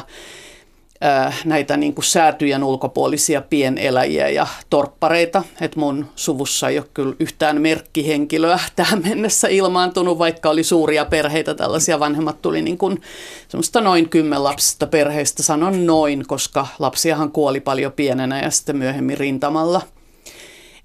[1.46, 5.44] näitä niin kuin säätyjen ulkopuolisia pieneläjiä ja torppareita.
[5.62, 11.56] Et mun suvussa ei ole kyllä yhtään merkkihenkilöä tähän mennessä ilmaantunut, vaikka oli suuria perheitä.
[11.56, 13.02] Tällaisia vanhemmat tuli niin kuin
[13.48, 15.44] semmoista noin kymmenlapsista perheistä.
[15.44, 19.82] Sanon noin, koska lapsiahan kuoli paljon pienenä ja sitten myöhemmin rintamalla.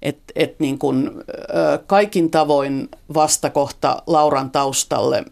[0.03, 1.11] Et, et niin kuin,
[1.87, 5.25] kaikin tavoin vastakohta Lauran taustalle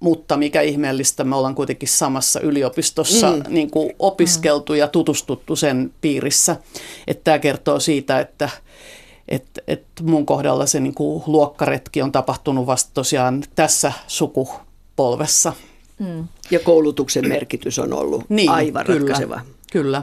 [0.00, 3.42] mutta mikä ihmeellistä, me ollaan kuitenkin samassa yliopistossa mm.
[3.48, 4.78] niin kuin opiskeltu mm.
[4.78, 6.56] ja tutustuttu sen piirissä.
[7.06, 8.50] Että tämä kertoo siitä, että
[9.28, 15.52] et, et mun kohdalla se niin kuin luokkaretki on tapahtunut vasta tosiaan tässä sukupolvessa.
[15.98, 16.28] Mm.
[16.50, 19.40] Ja koulutuksen merkitys on ollut niin, aivan kyllä, ratkaiseva.
[19.72, 20.02] Kyllä.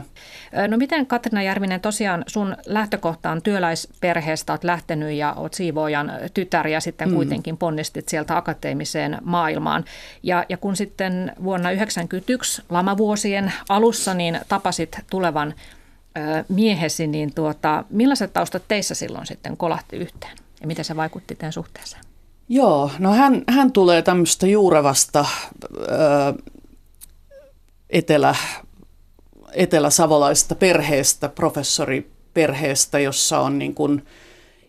[0.68, 6.68] No miten Katrina Järvinen, tosiaan sun lähtökohta on työläisperheestä, olet lähtenyt ja olet siivoojan tytär
[6.68, 7.14] ja sitten mm.
[7.14, 9.84] kuitenkin ponnistit sieltä akateemiseen maailmaan.
[10.22, 15.54] Ja, ja kun sitten vuonna 1991 lamavuosien alussa niin tapasit tulevan
[16.16, 21.34] ö, miehesi, niin tuota, millaiset taustat teissä silloin sitten kolahti yhteen ja miten se vaikutti
[21.34, 22.02] teidän suhteeseen?
[22.48, 25.26] Joo, no hän, hän tulee tämmöistä juurevasta
[25.64, 25.86] ö,
[27.90, 28.34] etelä
[29.56, 34.02] eteläsavolaisesta perheestä, professoriperheestä, jossa on niin kuin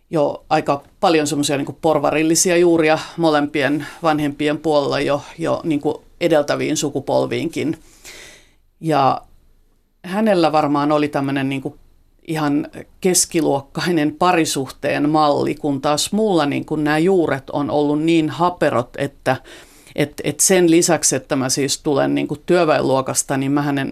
[0.10, 6.78] jo aika paljon semmoisia niin porvarillisia juuria molempien vanhempien puolella jo, jo niin kuin edeltäviin
[6.78, 7.80] sukupolviinkin.
[8.80, 9.22] Ja
[10.04, 11.80] hänellä varmaan oli tämmöinen niin kuin
[12.28, 12.68] ihan
[13.02, 19.36] keskiluokkainen parisuhteen malli, kun taas mulla niin kuin nämä juuret on ollut niin haperot, että
[19.96, 23.92] et, et sen lisäksi, että mä siis tulen niin kuin työväenluokasta, niin mä hänen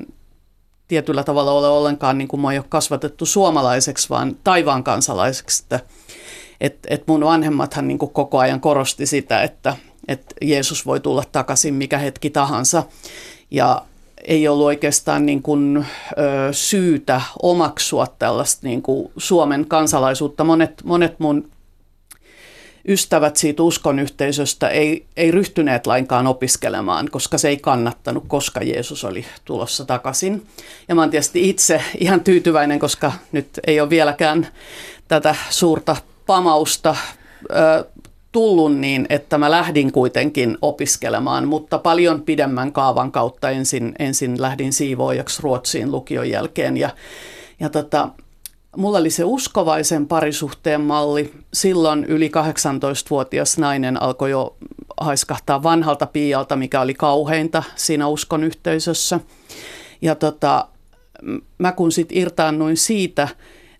[0.87, 5.63] tietyllä tavalla ole ollenkaan, niin kuin mä ole kasvatettu suomalaiseksi, vaan taivaan kansalaiseksi.
[5.63, 5.79] Että
[6.61, 9.75] et, et mun vanhemmathan niin kuin koko ajan korosti sitä, että,
[10.07, 12.83] että Jeesus voi tulla takaisin mikä hetki tahansa.
[13.51, 13.81] Ja
[14.27, 20.43] ei ollut oikeastaan niin kuin, ö, syytä omaksua tällaista niin kuin Suomen kansalaisuutta.
[20.43, 21.49] Monet, monet mun
[22.87, 29.25] ystävät siitä uskonyhteisöstä ei, ei ryhtyneet lainkaan opiskelemaan, koska se ei kannattanut, koska Jeesus oli
[29.45, 30.45] tulossa takaisin.
[30.87, 34.47] Ja mä oon tietysti itse ihan tyytyväinen, koska nyt ei ole vieläkään
[35.07, 35.95] tätä suurta
[36.25, 36.95] pamausta
[37.51, 37.85] ö,
[38.31, 44.73] tullut niin, että mä lähdin kuitenkin opiskelemaan, mutta paljon pidemmän kaavan kautta ensin, ensin lähdin
[44.73, 46.89] siivoojaksi Ruotsiin lukion jälkeen ja,
[47.59, 48.09] ja tota,
[48.77, 51.33] Mulla oli se uskovaisen parisuhteen malli.
[51.53, 54.55] Silloin yli 18-vuotias nainen alkoi jo
[54.99, 59.19] haiskahtaa vanhalta piialta, mikä oli kauheinta siinä uskon yhteisössä.
[60.01, 60.67] Ja tota,
[61.57, 63.27] mä kun sitten irtaannuin siitä,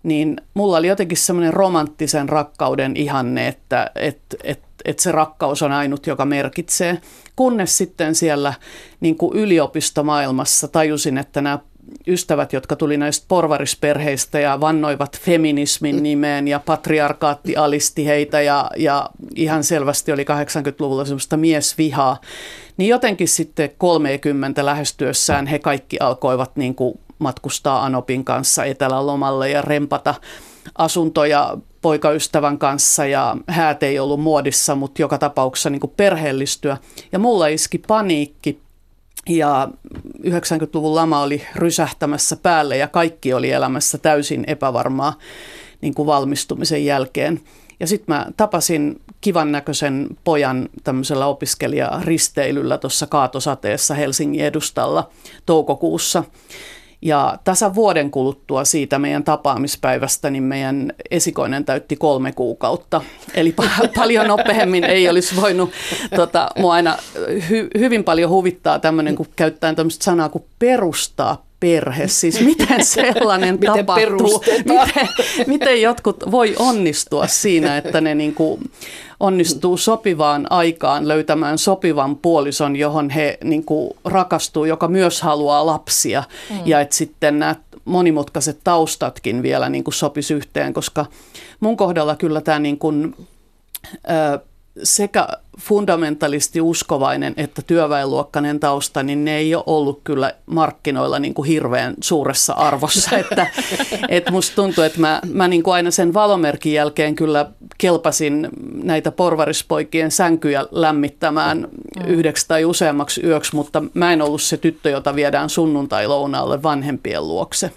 [0.02, 5.72] niin mulla oli jotenkin semmoinen romanttisen rakkauden ihanne, että et, et, et se rakkaus on
[5.72, 6.98] ainut, joka merkitsee.
[7.36, 8.54] Kunnes sitten siellä
[9.00, 11.58] niin kuin yliopistomaailmassa tajusin, että nämä
[12.06, 19.10] ystävät, jotka tuli näistä porvarisperheistä ja vannoivat feminismin nimeen ja patriarkaatti alisti heitä ja, ja
[19.34, 22.20] ihan selvästi oli 80-luvulla semmoista miesvihaa,
[22.76, 29.62] niin jotenkin sitten 30 lähestyessään he kaikki alkoivat niin kuin matkustaa Anopin kanssa etelälomalle ja
[29.62, 30.14] rempata
[30.78, 36.76] asuntoja poikaystävän kanssa ja häät ei ollut muodissa, mutta joka tapauksessa niin perheellistyä.
[37.12, 38.60] Ja mulla iski paniikki
[39.28, 39.68] ja
[40.26, 45.18] 90-luvun lama oli rysähtämässä päälle ja kaikki oli elämässä täysin epävarmaa
[45.80, 47.40] niin kuin valmistumisen jälkeen.
[47.80, 55.10] Ja sitten mä tapasin kivan näköisen pojan tämmöisellä opiskelijaristeilyllä tuossa kaatosateessa Helsingin edustalla
[55.46, 56.24] toukokuussa.
[57.06, 63.00] Ja tasa vuoden kuluttua siitä meidän tapaamispäivästä, niin meidän esikoinen täytti kolme kuukautta.
[63.34, 65.70] Eli pa- paljon nopeammin ei olisi voinut,
[66.16, 66.96] tota, mua aina
[67.28, 73.54] hy- hyvin paljon huvittaa tämmöinen, kun käyttää tämmöistä sanaa kuin perustaa perhe, siis miten sellainen
[73.54, 75.08] miten tapahtuu, miten,
[75.46, 78.70] miten jotkut voi onnistua siinä, että ne niin kuin
[79.20, 86.24] onnistuu sopivaan aikaan löytämään sopivan puolison, johon he niin kuin rakastuu, joka myös haluaa lapsia
[86.50, 86.56] mm.
[86.64, 91.06] ja että sitten nämä monimutkaiset taustatkin vielä niin kuin sopisi yhteen, koska
[91.60, 93.14] mun kohdalla kyllä tämä niin kuin,
[93.94, 94.38] ö,
[94.82, 95.28] sekä
[95.60, 101.94] fundamentalisti uskovainen että työväenluokkainen tausta, niin ne ei ole ollut kyllä markkinoilla niin kuin hirveän
[102.00, 103.16] suuressa arvossa.
[103.26, 103.46] Että,
[104.08, 108.48] et musta tuntuu, että mä, mä niin kuin aina sen valomerkin jälkeen kyllä kelpasin
[108.82, 112.06] näitä porvarispoikien sänkyjä lämmittämään mm.
[112.06, 117.70] yhdeksi tai useammaksi yöksi, mutta mä en ollut se tyttö, jota viedään sunnuntai-lounaalle vanhempien luokse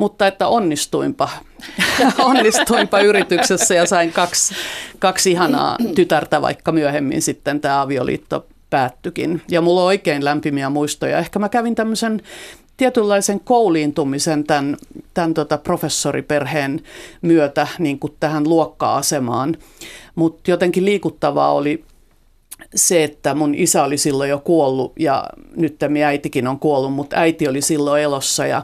[0.00, 1.28] mutta että onnistuinpa,
[2.18, 4.54] onnistuinpa yrityksessä ja sain kaksi,
[4.98, 9.42] kaksi ihanaa tytärtä, vaikka myöhemmin sitten tämä avioliitto päättyikin.
[9.48, 11.18] Ja mulla on oikein lämpimiä muistoja.
[11.18, 12.22] Ehkä mä kävin tämmöisen
[12.76, 14.76] tietynlaisen kouliintumisen tämän,
[15.14, 16.80] tämän tota professoriperheen
[17.22, 19.56] myötä niin kuin tähän luokka-asemaan.
[20.14, 21.84] Mutta jotenkin liikuttavaa oli
[22.74, 25.24] se, että mun isä oli silloin jo kuollut ja
[25.56, 28.62] nyt tämä äitikin on kuollut, mutta äiti oli silloin elossa ja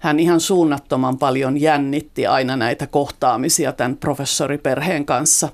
[0.00, 5.48] hän ihan suunnattoman paljon jännitti aina näitä kohtaamisia tämän professoriperheen kanssa.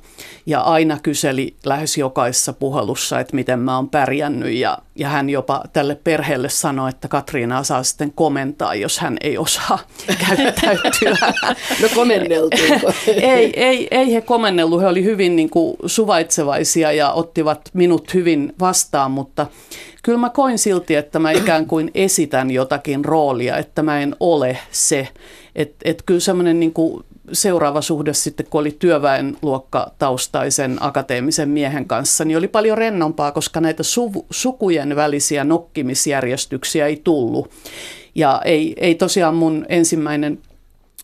[0.46, 4.52] Ja aina kyseli lähes jokaisessa puhelussa, että miten mä oon pärjännyt.
[4.52, 9.38] Ja, ja hän jopa tälle perheelle sanoi, että Katriina saa sitten komentaa, jos hän ei
[9.38, 9.78] osaa
[10.28, 11.32] käyttäytyä.
[11.82, 12.92] No komenneltuiko?
[13.06, 14.80] ei, ei, ei he komennellut.
[14.80, 19.46] He oli hyvin niin kuin suvaitsevaisia ja ottivat minut hyvin vastaan, mutta
[20.06, 24.58] kyllä mä koin silti, että mä ikään kuin esitän jotakin roolia, että mä en ole
[24.70, 25.08] se.
[25.54, 26.72] Että et kyllä semmoinen niin
[27.32, 33.82] seuraava suhde sitten, kun oli työväenluokkataustaisen akateemisen miehen kanssa, niin oli paljon rennompaa, koska näitä
[33.82, 37.50] su- sukujen välisiä nokkimisjärjestyksiä ei tullut.
[38.14, 40.38] Ja ei, ei tosiaan mun ensimmäinen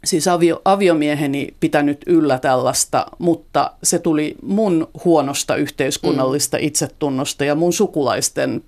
[0.04, 6.64] siis avio, aviomieheni pitänyt yllä tällaista, mutta se tuli mun huonosta yhteiskunnallista mm.
[6.64, 8.62] itsetunnosta ja mun sukulaisten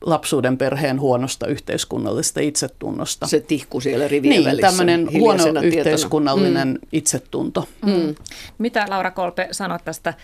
[0.00, 3.26] lapsuuden perheen huonosta yhteiskunnallisesta itsetunnosta.
[3.26, 4.66] Se tihku siellä rivien niin, välissä.
[4.66, 5.60] tämmöinen huono tietona.
[5.60, 6.78] yhteiskunnallinen mm.
[6.92, 7.68] itsetunto.
[7.86, 7.92] Mm.
[7.92, 8.14] Mm.
[8.58, 10.14] Mitä Laura Kolpe sanoi tästä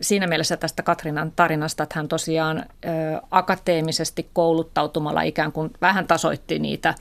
[0.00, 2.66] siinä mielessä tästä Katrinan tarinasta, että hän tosiaan
[3.30, 6.94] akateemisesti kouluttautumalla ikään kuin vähän tasoitti niitä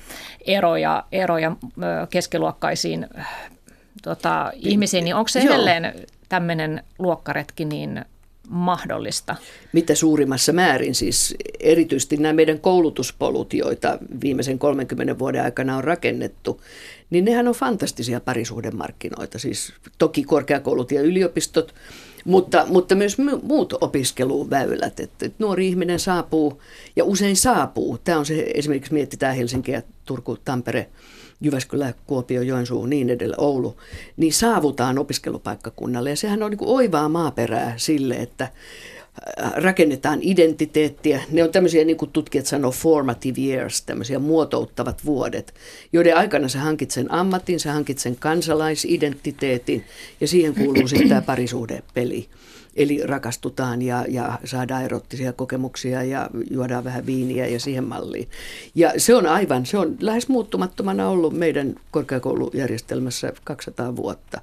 [0.46, 1.56] eroja, eroja
[2.10, 3.08] keskiluokkaisiin
[4.04, 5.94] tota, ihmisiin, niin onko se edelleen
[6.30, 8.06] tämmöinen luokkaretki niin
[8.50, 9.36] mahdollista?
[9.74, 16.62] Mitä suurimmassa määrin siis erityisesti nämä meidän koulutuspolut, joita viimeisen 30 vuoden aikana on rakennettu,
[17.10, 19.40] niin nehän on fantastisia parisuhdemarkkinoita.
[19.40, 21.76] Siis toki korkeakoulut ja yliopistot,
[22.26, 25.00] mutta, mutta myös muut opiskeluväylät.
[25.00, 26.62] Että, nuori ihminen saapuu
[26.96, 27.98] ja usein saapuu.
[27.98, 30.90] Tämä on se, esimerkiksi mietitään Helsinkiä, Turku, Tampere,
[31.46, 33.78] Jyväskylä, Kuopio, Joensuu, niin edelleen, Oulu,
[34.18, 36.10] niin saavutaan opiskelupaikkakunnalle.
[36.10, 41.24] Ja sehän on niin kuin oivaa maaperää sille, että äh, rakennetaan identiteettiä.
[41.32, 45.54] Ne on tämmöisiä, niin kuin tutkijat sanoo, formative years, tämmöisiä muotouttavat vuodet,
[45.94, 49.84] joiden aikana sä hankit sen ammatin, sä hankit sen kansalaisidentiteetin
[50.22, 52.30] ja siihen kuuluu sitten tämä parisuhdepeli.
[52.76, 58.30] Eli rakastutaan ja, ja saadaan erottisia kokemuksia ja juodaan vähän viiniä ja siihen malliin.
[58.76, 64.42] Ja se on aivan, se on lähes muuttumattomana ollut meidän korkeakoulujärjestelmässä 200 vuotta.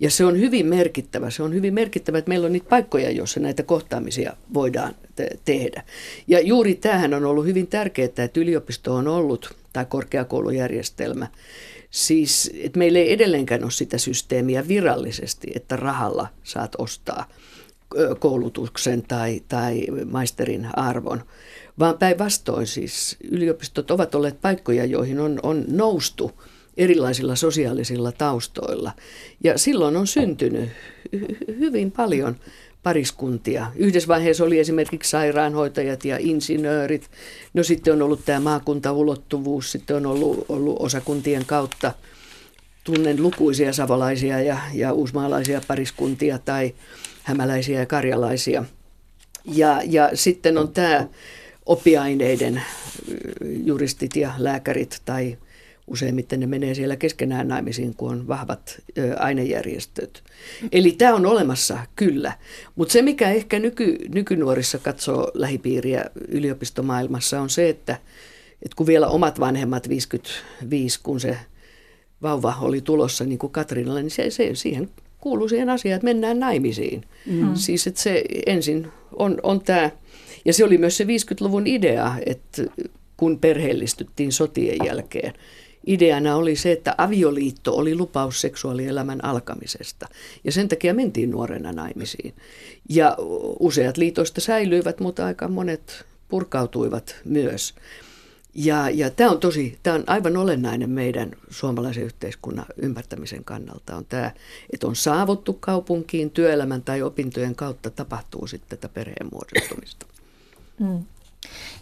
[0.00, 1.30] Ja se on hyvin merkittävä.
[1.30, 5.82] Se on hyvin merkittävä, että meillä on niitä paikkoja, joissa näitä kohtaamisia voidaan te- tehdä.
[6.26, 11.26] Ja juuri tämähän on ollut hyvin tärkeää, että yliopisto on ollut, tai korkeakoulujärjestelmä,
[11.90, 17.28] Siis, että meillä ei edelleenkään ole sitä systeemiä virallisesti, että rahalla saat ostaa
[18.18, 21.22] koulutuksen tai, tai maisterin arvon,
[21.78, 26.32] vaan päinvastoin siis yliopistot ovat olleet paikkoja, joihin on, on noustu
[26.76, 28.92] erilaisilla sosiaalisilla taustoilla.
[29.44, 30.68] Ja silloin on syntynyt
[31.58, 32.36] hyvin paljon
[32.82, 33.66] pariskuntia.
[33.76, 37.10] Yhdessä vaiheessa oli esimerkiksi sairaanhoitajat ja insinöörit.
[37.54, 41.92] No sitten on ollut tämä maakuntaulottuvuus, sitten on ollut, ollut osakuntien kautta.
[42.84, 46.74] Tunnen lukuisia savolaisia ja, ja uusmaalaisia pariskuntia tai
[47.28, 48.64] hämäläisiä ja karjalaisia.
[49.44, 51.08] Ja, ja sitten on tämä
[51.66, 52.62] opiaineiden
[53.64, 55.38] juristit ja lääkärit tai
[55.86, 58.82] useimmiten ne menee siellä keskenään naimisiin, kun on vahvat
[59.16, 60.22] ainejärjestöt.
[60.72, 62.32] Eli tämä on olemassa kyllä,
[62.76, 67.92] mutta se mikä ehkä nyky, nykynuorissa katsoo lähipiiriä yliopistomaailmassa on se, että,
[68.62, 71.38] että kun vielä omat vanhemmat 55, kun se
[72.22, 76.40] vauva oli tulossa niin kuin Katrinalle, niin se, se, siihen kuuluu siihen asiaan, että mennään
[76.40, 77.04] naimisiin.
[77.26, 77.54] Mm.
[77.54, 79.90] Siis että se ensin on, on tämä,
[80.44, 82.62] ja se oli myös se 50-luvun idea, että
[83.16, 85.32] kun perheellistyttiin sotien jälkeen,
[85.86, 90.06] ideana oli se, että avioliitto oli lupaus seksuaalielämän alkamisesta.
[90.44, 92.34] Ja sen takia mentiin nuorena naimisiin.
[92.88, 93.16] Ja
[93.60, 97.74] useat liitoista säilyivät, mutta aika monet purkautuivat myös.
[98.54, 103.96] Ja, ja tämä on tosi, tämä on aivan olennainen meidän suomalaisen yhteiskunnan ymmärtämisen kannalta.
[103.96, 104.30] On tämä,
[104.72, 110.06] että on saavuttu kaupunkiin työelämän tai opintojen kautta tapahtuu sitten tätä perheen muodostumista.
[110.78, 111.04] Mm.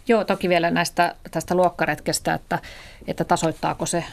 [0.07, 2.59] Joo, toki vielä näistä tästä luokkaretkestä, että,
[3.07, 4.03] että tasoittaako se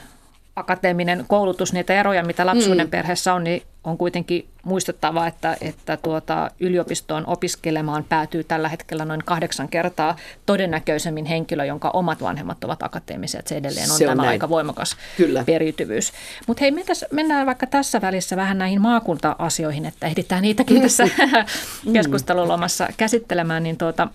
[0.56, 2.90] akateeminen koulutus niitä eroja, mitä lapsuuden mm.
[2.90, 9.24] perheessä on, niin on kuitenkin muistettava, että, että tuota, yliopistoon opiskelemaan päätyy tällä hetkellä noin
[9.24, 10.16] kahdeksan kertaa
[10.46, 13.38] todennäköisemmin henkilö, jonka omat vanhemmat ovat akateemisia.
[13.38, 14.28] Että se edelleen on, se on tämä näin.
[14.28, 15.44] aika voimakas Kyllä.
[15.44, 16.12] periytyvyys.
[16.46, 16.72] Mutta hei,
[17.10, 21.04] mennään vaikka tässä välissä vähän näihin maakunta-asioihin, että ehditään niitäkin tässä
[21.86, 21.92] mm.
[21.92, 23.62] keskustelulomassa käsittelemään.
[23.62, 24.08] Niin tuota,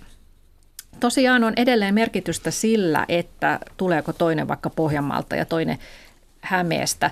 [1.00, 5.78] tosiaan on edelleen merkitystä sillä, että tuleeko toinen vaikka Pohjanmaalta ja toinen
[6.42, 7.12] Hämeestä.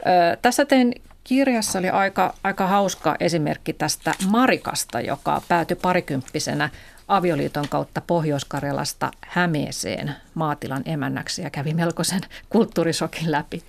[0.00, 0.94] Ö, tässä tein
[1.28, 6.70] kirjassa oli aika, aika hauska esimerkki tästä Marikasta, joka päätyi parikymppisenä
[7.08, 13.62] avioliiton kautta Pohjois-Karjalasta Hämeeseen maatilan emännäksi ja kävi melkoisen kulttuurisokin läpi.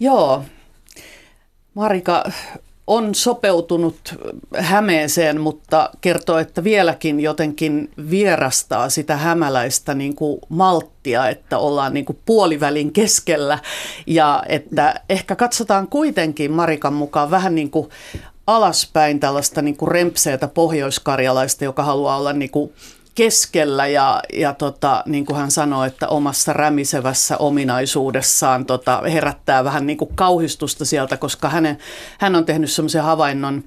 [0.00, 0.44] Joo,
[1.74, 2.24] Marika
[2.86, 4.14] on sopeutunut
[4.56, 12.04] Hämeeseen, mutta kertoo, että vieläkin jotenkin vierastaa sitä hämäläistä niin kuin malttia, että ollaan niin
[12.04, 13.58] kuin puolivälin keskellä.
[14.06, 17.88] Ja että ehkä katsotaan kuitenkin Marikan mukaan vähän niin kuin
[18.46, 22.72] alaspäin tällaista niin kuin rempseätä pohjoiskarjalaista, joka haluaa olla niin kuin
[23.14, 29.86] keskellä ja, ja tota, niin kuin hän sanoi, että omassa rämisevässä ominaisuudessaan tota, herättää vähän
[29.86, 31.78] niin kuin kauhistusta sieltä, koska hänen,
[32.18, 33.64] hän on tehnyt semmoisen havainnon,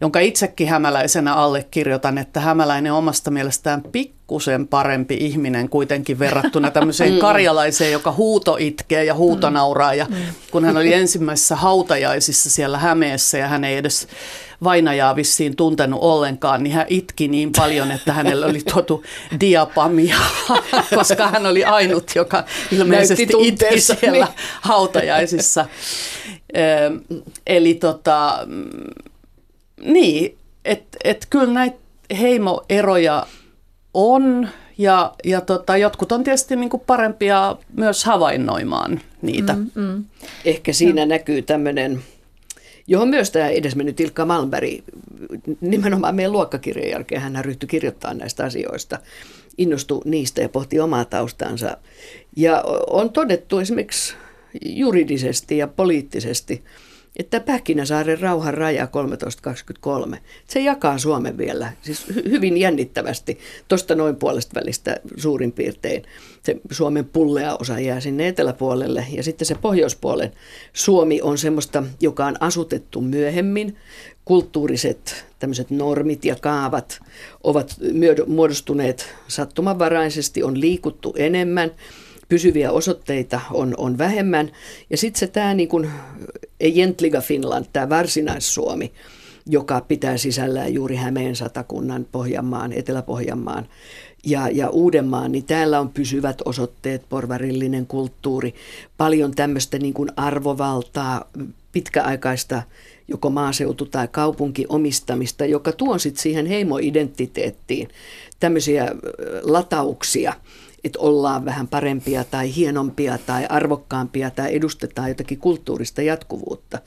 [0.00, 7.18] jonka itsekin hämäläisenä allekirjoitan, että hämäläinen omasta mielestään pikkusen parempi ihminen kuitenkin verrattuna tämmöiseen mm.
[7.18, 9.94] karjalaiseen, joka huuto itkee ja huutonauraa.
[9.94, 10.16] Ja mm.
[10.50, 14.08] kun hän oli ensimmäisessä hautajaisissa siellä Hämeessä ja hän ei edes
[14.64, 19.04] vainajaa vissiin tuntenut ollenkaan, niin hän itki niin paljon, että hänellä oli tuotu
[19.40, 20.16] diapamia,
[20.96, 24.36] koska hän oli ainut, joka ilmeisesti itki siellä niin.
[24.60, 25.66] hautajaisissa.
[27.46, 28.46] Eli tota,
[29.82, 31.78] niin, että et kyllä näitä
[32.20, 33.26] heimoeroja
[33.94, 39.52] on ja, ja tota, jotkut on tietysti niinku parempia myös havainnoimaan niitä.
[39.52, 40.04] Mm, mm.
[40.44, 41.08] Ehkä siinä no.
[41.08, 42.02] näkyy tämmöinen,
[42.86, 44.70] johon myös tämä edesmennyt Ilkka Malmberg,
[45.60, 48.98] nimenomaan meidän luokkakirjan jälkeen hän ryhtyi kirjoittamaan näistä asioista,
[49.58, 51.76] innostui niistä ja pohti omaa taustansa.
[52.36, 54.14] Ja on todettu esimerkiksi
[54.64, 56.64] juridisesti ja poliittisesti,
[57.20, 64.60] että Pähkinäsaaren rauhan raja 1323, se jakaa Suomen vielä, siis hyvin jännittävästi, tuosta noin puolesta
[64.60, 66.02] välistä suurin piirtein.
[66.42, 70.32] Se Suomen pullea osa jää sinne eteläpuolelle ja sitten se pohjoispuolen
[70.72, 73.76] Suomi on semmoista, joka on asutettu myöhemmin.
[74.24, 77.00] Kulttuuriset tämmöiset normit ja kaavat
[77.44, 77.76] ovat
[78.26, 81.70] muodostuneet sattumanvaraisesti, on liikuttu enemmän–
[82.30, 84.52] pysyviä osoitteita on, on vähemmän.
[84.90, 85.90] Ja sitten se tämä niin kuin
[86.60, 88.92] egentliga Finland, tämä varsinais-Suomi,
[89.46, 93.68] joka pitää sisällään juuri Hämeen satakunnan, Pohjanmaan, Etelä-Pohjanmaan
[94.24, 98.54] ja, ja Uudenmaan, niin täällä on pysyvät osoitteet, porvarillinen kulttuuri,
[98.96, 101.24] paljon tämmöistä niin kuin arvovaltaa,
[101.72, 102.62] pitkäaikaista
[103.08, 107.88] joko maaseutu- tai kaupunkiomistamista, joka tuo sitten siihen heimoidentiteettiin
[108.40, 108.94] tämmöisiä
[109.42, 110.32] latauksia,
[110.84, 116.78] että ollaan vähän parempia tai hienompia tai arvokkaampia tai edustetaan jotakin kulttuurista jatkuvuutta.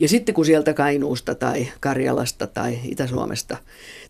[0.00, 3.56] Ja sitten kun sieltä Kainuusta tai Karjalasta tai Itä-Suomesta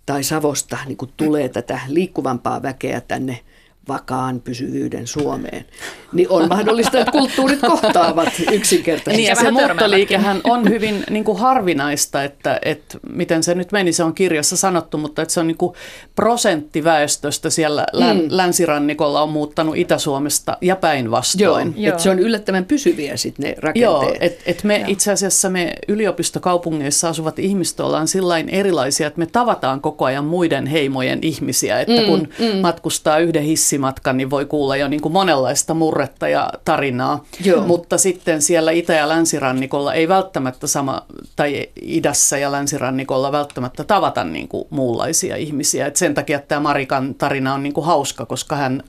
[0.06, 3.40] tai Savosta niin kun tulee tätä liikkuvampaa väkeä tänne
[3.88, 5.64] vakaan pysyvyyden Suomeen,
[6.12, 9.16] niin on mahdollista, että kulttuurit kohtaavat yksinkertaisesti.
[9.16, 13.92] Niin, ja se muuttoliikehän on hyvin niin kuin harvinaista, että, että miten se nyt meni,
[13.92, 15.74] se on kirjassa sanottu, mutta että se on niin kuin
[16.16, 18.22] prosentti väestöstä siellä mm.
[18.28, 21.74] länsirannikolla on muuttanut Itä-Suomesta ja päinvastoin.
[21.76, 21.98] Joo, Joo.
[21.98, 23.82] se on yllättävän pysyviä sitten ne rakenteet.
[23.82, 24.84] Joo, että et me Joo.
[24.88, 30.66] itse asiassa me yliopistokaupungeissa asuvat ihmiset ollaan sillain erilaisia, että me tavataan koko ajan muiden
[30.66, 32.60] heimojen ihmisiä, että mm, kun mm.
[32.60, 37.24] matkustaa yhden hissin bussimatkan, niin voi kuulla jo niin kuin monenlaista murretta ja tarinaa.
[37.44, 37.66] Joo.
[37.66, 41.02] Mutta sitten siellä itä- ja länsirannikolla ei välttämättä sama,
[41.36, 45.86] tai idässä ja länsirannikolla välttämättä tavata niin kuin muunlaisia ihmisiä.
[45.86, 48.82] Et sen takia tämä Marikan tarina on niin kuin hauska, koska hän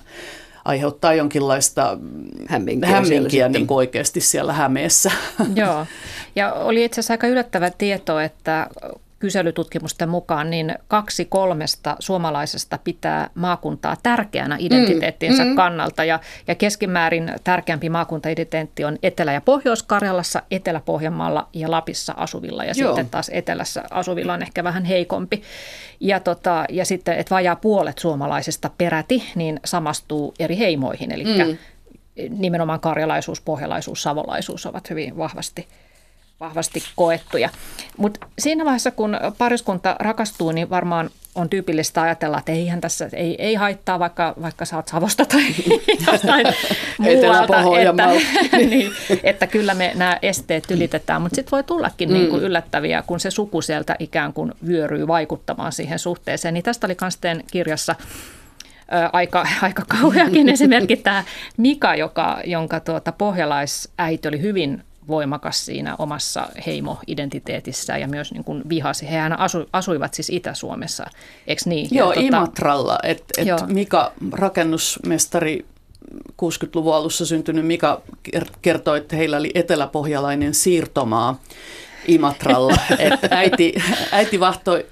[0.66, 1.98] aiheuttaa jonkinlaista
[2.48, 5.12] hämminkiä, hämminkiä niin kuin oikeasti siellä Hämeessä.
[5.56, 5.86] Joo,
[6.36, 8.68] ja oli itse asiassa aika yllättävä tieto, että
[9.20, 16.04] kyselytutkimusten mukaan niin kaksi kolmesta suomalaisesta pitää maakuntaa tärkeänä mm, identiteettinsä mm, kannalta.
[16.04, 22.64] Ja, ja keskimäärin tärkeämpi maakuntaidentiteetti on Etelä- ja Pohjois-Karjalassa, Etelä-Pohjanmaalla ja Lapissa asuvilla.
[22.64, 22.90] Ja Joo.
[22.90, 25.42] sitten taas Etelässä asuvilla on ehkä vähän heikompi.
[26.00, 31.12] Ja, tota, ja sitten, että vajaa puolet suomalaisista peräti, niin samastuu eri heimoihin.
[31.12, 31.58] Eli mm.
[32.30, 35.68] nimenomaan karjalaisuus, pohjalaisuus, savolaisuus ovat hyvin vahvasti–
[36.40, 37.50] vahvasti koettuja.
[37.98, 43.36] Mutta siinä vaiheessa, kun pariskunta rakastuu, niin varmaan on tyypillistä ajatella, että eihän tässä, ei,
[43.40, 45.44] ei haittaa, vaikka, vaikka sä oot Savosta tai
[46.12, 46.48] jostain
[47.00, 48.92] muualta, että, niin,
[49.24, 52.22] että kyllä me nämä esteet ylitetään, mutta sitten voi tullakin niin mm.
[52.22, 56.54] niin kuin yllättäviä, kun se suku sieltä ikään kuin vyöryy vaikuttamaan siihen suhteeseen.
[56.54, 57.20] Niin tästä oli myös
[57.52, 57.96] kirjassa
[59.14, 61.24] aika, aika kauheakin esimerkki tämä
[61.58, 68.64] Mika, joka, jonka tuota, pohjalaisäiti oli hyvin voimakas siinä omassa heimoidentiteetissään ja myös niin kuin
[68.70, 69.10] vihasi.
[69.10, 71.06] Hehän asu, asuivat siis Itä-Suomessa,
[71.48, 71.88] eikö niin?
[71.92, 73.00] Joo, ja, Imatralla.
[73.04, 73.60] Et, et joo.
[73.68, 75.66] Mika, rakennusmestari
[76.14, 78.02] 60-luvun alussa syntynyt Mika
[78.62, 81.40] kertoi, että heillä oli eteläpohjalainen siirtomaa
[82.08, 82.78] Imatralla.
[83.00, 83.74] Et äiti
[84.12, 84.86] äiti vahtoi,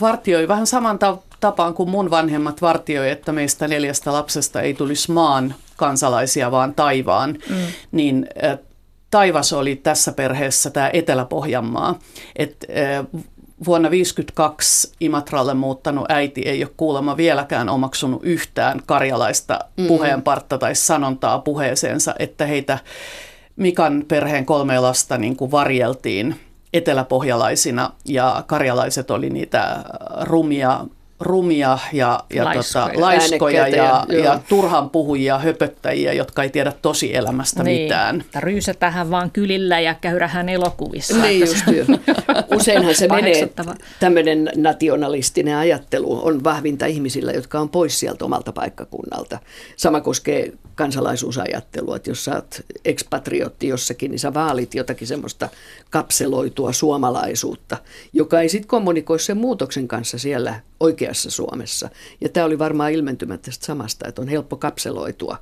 [0.00, 0.98] vartioi vähän saman
[1.40, 7.38] tapaan kuin mun vanhemmat vartioi, että meistä neljästä lapsesta ei tulisi maan kansalaisia, vaan taivaan.
[7.50, 7.56] Mm.
[7.92, 8.26] Niin
[9.16, 11.98] taivas oli tässä perheessä tämä Etelä-Pohjanmaa.
[12.36, 12.66] Et,
[13.66, 19.86] vuonna 1952 Imatralle muuttanut äiti ei ole kuulemma vieläkään omaksunut yhtään karjalaista mm.
[19.86, 22.78] puheenpartta tai sanontaa puheeseensa, että heitä
[23.56, 26.40] Mikan perheen kolme lasta niin kuin varjeltiin
[26.72, 29.84] eteläpohjalaisina ja karjalaiset oli niitä
[30.20, 30.80] rumia
[31.20, 36.72] rumia ja, ja laiskoja, tota, laiskoja ja, ja, ja turhan puhujia, höpöttäjiä, jotka ei tiedä
[36.82, 38.24] tosielämästä niin, mitään.
[38.36, 41.16] Ryysätähän vaan kylillä ja käyrähän elokuvissa.
[41.16, 41.56] Niin just
[42.56, 43.48] Useinhan se menee,
[44.00, 49.38] tämmöinen nationalistinen ajattelu on vahvinta ihmisillä, jotka on pois sieltä omalta paikkakunnalta.
[49.76, 55.48] Sama koskee kansalaisuusajattelua, että jos sä oot ekspatriotti jossakin, niin sä vaalit jotakin semmoista
[55.90, 57.76] kapseloitua suomalaisuutta,
[58.12, 61.90] joka ei sitten kommunikoi sen muutoksen kanssa siellä oikeassa Suomessa.
[62.20, 65.38] Ja tämä oli varmaan ilmentymä tästä samasta, että on helppo kapseloitua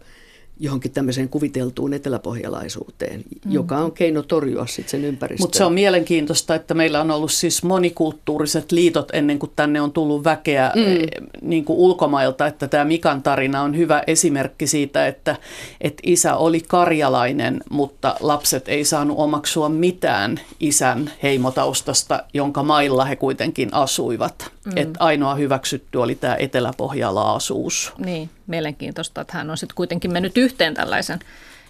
[0.61, 3.53] johonkin tämmöiseen kuviteltuun eteläpohjalaisuuteen, mm.
[3.53, 5.45] joka on keino torjua sitten sen ympäristön.
[5.45, 9.93] Mutta se on mielenkiintoista, että meillä on ollut siis monikulttuuriset liitot ennen kuin tänne on
[9.93, 10.83] tullut väkeä mm.
[10.83, 11.07] Eh,
[11.43, 15.37] niin kuin ulkomailta, että tämä Mikan tarina on hyvä esimerkki siitä, että,
[15.81, 23.17] että isä oli karjalainen, mutta lapset ei saanut omaksua mitään isän heimotaustasta, jonka mailla he
[23.17, 24.51] kuitenkin asuivat.
[24.65, 24.73] Mm.
[24.77, 27.93] Että ainoa hyväksytty oli tämä eteläpohjalaasuus.
[27.99, 31.19] Niin mielenkiintoista, että hän on sitten kuitenkin mennyt yhteen tällaisen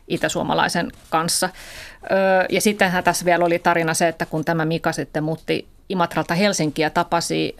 [0.08, 1.48] itäsuomalaisen kanssa.
[2.50, 6.90] Ja sittenhän tässä vielä oli tarina se, että kun tämä Mika sitten muutti Imatralta Helsinkiä
[6.90, 7.56] tapasi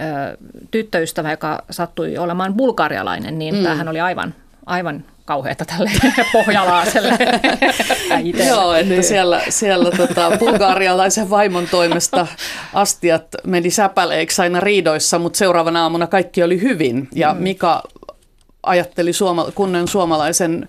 [0.70, 3.62] tyttöystävä, joka sattui olemaan bulgarialainen, niin mm.
[3.62, 4.34] tämähän oli aivan,
[4.66, 5.90] aivan kauheata tälle
[6.32, 7.18] pohjalaaselle
[8.48, 12.26] Joo, että siellä, siellä tota, bulgarialaisen vaimon toimesta
[12.74, 17.08] astiat meni säpäleiksi aina riidoissa, mutta seuraavana aamuna kaikki oli hyvin.
[17.14, 17.42] Ja mm.
[17.42, 17.82] Mika
[18.66, 20.68] ajatteli suoma, kunnen suomalaisen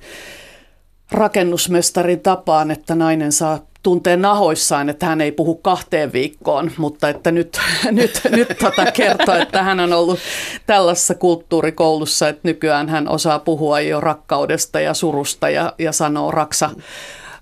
[1.11, 7.31] rakennusmestarin tapaan, että nainen saa tuntee nahoissaan, että hän ei puhu kahteen viikkoon, mutta että
[7.31, 7.59] nyt,
[7.91, 10.19] nyt, nyt tota kertoo, että hän on ollut
[10.65, 16.69] tällaisessa kulttuurikoulussa, että nykyään hän osaa puhua jo rakkaudesta ja surusta ja, ja sanoo raksa,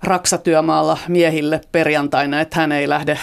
[0.02, 3.18] raksatyömaalla miehille perjantaina, että hän ei lähde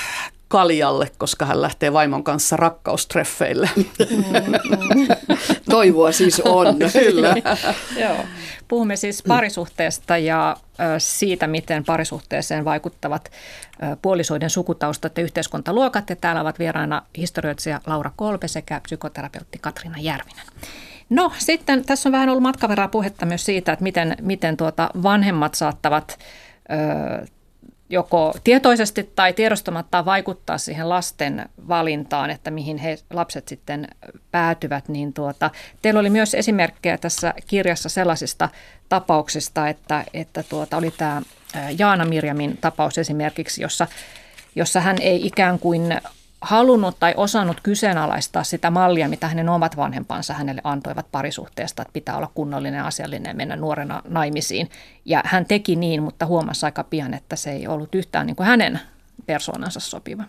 [0.52, 3.70] kaljalle, koska hän lähtee vaimon kanssa rakkaustreffeille.
[5.70, 6.76] Toivoa siis on.
[6.94, 7.36] Kyllä.
[8.00, 8.18] Joo.
[8.68, 10.58] Puhumme siis parisuhteesta ja
[10.98, 13.32] siitä, miten parisuhteeseen vaikuttavat
[14.02, 16.10] puolisoiden sukutaustat ja yhteiskuntaluokat.
[16.10, 20.46] Ja täällä ovat vieraina historioitsija Laura Kolpe sekä psykoterapeutti Katriina Järvinen.
[21.10, 25.56] No sitten tässä on vähän ollut matkaverraa puhetta myös siitä, että miten, miten tuota vanhemmat
[25.56, 26.20] saattavat
[27.92, 33.88] joko tietoisesti tai tiedostamatta vaikuttaa siihen lasten valintaan, että mihin he, lapset sitten
[34.32, 38.50] päätyvät, niin tuota, teillä oli myös esimerkkejä tässä kirjassa sellaisista
[38.90, 41.22] tapauksista, että, että tuota, oli tämä
[41.78, 43.88] Jaana Mirjamin tapaus esimerkiksi, jossa,
[44.56, 46.02] jossa hän ei ikään kuin
[46.42, 52.18] halunnut tai osannut kyseenalaistaa sitä mallia, mitä hänen omat vanhempansa hänelle antoivat parisuhteesta, että pitää
[52.18, 54.70] olla kunnollinen asiallinen ja mennä nuorena naimisiin.
[55.06, 58.48] Ja hän teki niin, mutta huomasi aika pian, että se ei ollut yhtään niin kuin
[58.48, 58.80] hänen
[59.26, 60.24] persoonansa sopiva.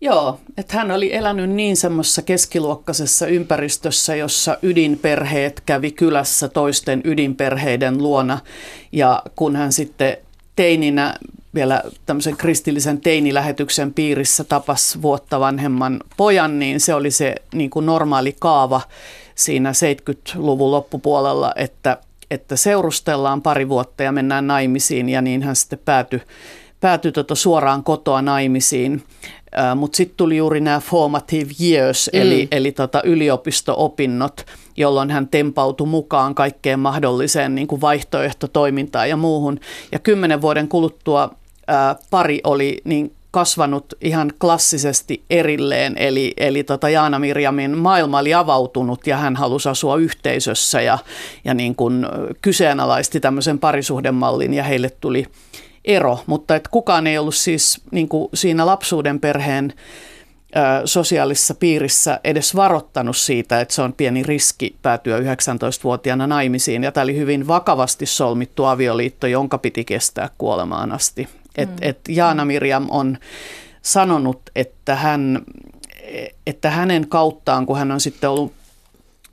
[0.00, 7.98] Joo, että hän oli elänyt niin semmoisessa keskiluokkaisessa ympäristössä, jossa ydinperheet kävi kylässä toisten ydinperheiden
[7.98, 8.38] luona.
[8.92, 10.16] Ja kun hän sitten
[10.56, 11.14] teininä
[11.54, 17.86] vielä tämmöisen kristillisen teinilähetyksen piirissä tapas vuotta vanhemman pojan, niin se oli se niin kuin
[17.86, 18.80] normaali kaava
[19.34, 21.98] siinä 70-luvun loppupuolella, että,
[22.30, 26.20] että seurustellaan pari vuotta ja mennään naimisiin ja niin hän sitten päätyi
[26.84, 29.02] päätyi tota suoraan kotoa naimisiin.
[29.76, 32.20] Mutta sitten tuli juuri nämä formative years, mm.
[32.20, 34.46] eli, eli tota yliopisto-opinnot,
[34.76, 39.60] jolloin hän tempautui mukaan kaikkeen mahdolliseen niin kuin vaihtoehtotoimintaan ja muuhun.
[39.92, 41.30] Ja kymmenen vuoden kuluttua
[42.10, 49.06] pari oli niin kasvanut ihan klassisesti erilleen, eli, eli tota Jaana Mirjamin maailma oli avautunut
[49.06, 50.98] ja hän halusi asua yhteisössä ja,
[51.44, 52.06] ja niin kuin
[52.42, 55.26] kyseenalaisti tämmöisen parisuhdemallin ja heille tuli
[55.84, 59.72] ero, mutta että kukaan ei ollut siis niin kuin siinä lapsuuden perheen
[60.84, 66.84] sosiaalisessa piirissä edes varoittanut siitä, että se on pieni riski päätyä 19-vuotiaana naimisiin.
[66.84, 71.28] Ja tämä oli hyvin vakavasti solmittu avioliitto, jonka piti kestää kuolemaan asti.
[71.58, 71.76] Et, mm.
[71.80, 73.18] et Jaana Mirjam on
[73.82, 75.42] sanonut, että, hän,
[76.46, 78.52] että hänen kauttaan, kun hän on sitten ollut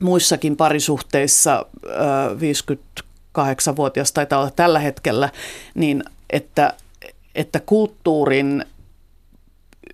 [0.00, 1.66] muissakin parisuhteissa,
[3.38, 5.30] 58-vuotias taitaa olla tällä hetkellä,
[5.74, 6.74] niin että,
[7.34, 8.64] että kulttuurin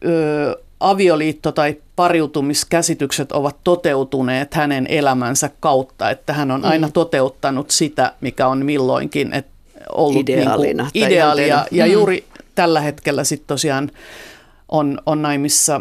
[0.05, 6.93] ö, avioliitto- tai pariutumiskäsitykset ovat toteutuneet hänen elämänsä kautta, että hän on aina mm.
[6.93, 9.58] toteuttanut sitä, mikä on milloinkin että
[9.93, 11.66] ollut Ideaalina, niin ideaalia.
[11.70, 11.93] Ja mm.
[11.93, 12.24] juuri
[12.55, 13.91] tällä hetkellä sitten tosiaan
[14.68, 15.81] on, on naimissa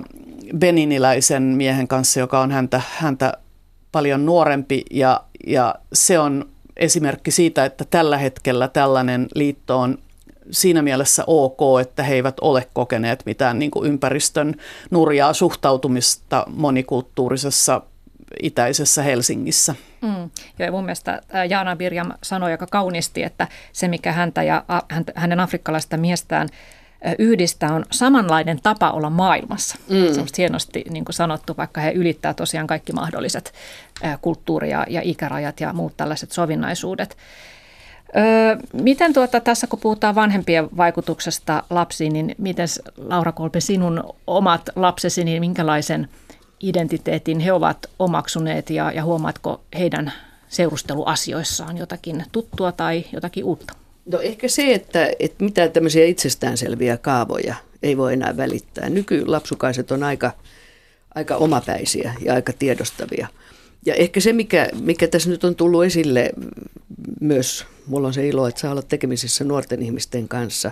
[0.57, 3.33] beniniläisen miehen kanssa, joka on häntä, häntä
[3.91, 9.97] paljon nuorempi ja, ja se on esimerkki siitä, että tällä hetkellä tällainen liitto on
[10.51, 14.55] siinä mielessä ok, että he eivät ole kokeneet mitään niin kuin ympäristön
[14.91, 17.81] nurjaa suhtautumista monikulttuurisessa
[18.43, 19.75] itäisessä Helsingissä.
[20.01, 20.29] Mm.
[20.59, 24.63] Ja mun mielestä Jaana Birjam sanoi aika kauniisti, että se mikä häntä ja
[25.15, 26.49] hänen afrikkalaista miestään
[27.19, 29.77] yhdistää on samanlainen tapa olla maailmassa.
[29.89, 30.13] Mm.
[30.13, 33.53] Se on hienosti niin kuin sanottu, vaikka he ylittää tosiaan kaikki mahdolliset
[34.21, 37.17] kulttuuri- ja, ja ikärajat ja muut tällaiset sovinnaisuudet.
[38.17, 42.67] Öö, miten tuota, tässä kun puhutaan vanhempien vaikutuksesta lapsiin, niin miten
[42.97, 46.09] Laura Kolpe sinun omat lapsesi, niin minkälaisen
[46.59, 50.13] identiteetin he ovat omaksuneet ja, ja huomaatko heidän
[50.49, 53.73] seurusteluasioissaan jotakin tuttua tai jotakin uutta?
[54.05, 58.89] No ehkä se, että, että mitään tämmöisiä itsestäänselviä kaavoja ei voi enää välittää.
[58.89, 60.31] Nykylapsukaiset on aika,
[61.15, 63.27] aika omapäisiä ja aika tiedostavia.
[63.85, 66.29] Ja ehkä se, mikä, mikä tässä nyt on tullut esille
[67.19, 70.71] myös, mulla on se ilo, että saa olla tekemisissä nuorten ihmisten kanssa,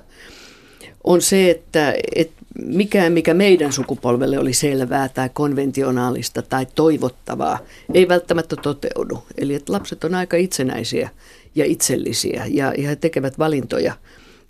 [1.03, 7.59] on se, että, että mikään, mikä meidän sukupolvelle oli selvää tai konventionaalista tai toivottavaa,
[7.93, 9.23] ei välttämättä toteudu.
[9.37, 11.09] Eli että lapset on aika itsenäisiä
[11.55, 13.93] ja itsellisiä ja, ja he tekevät valintoja,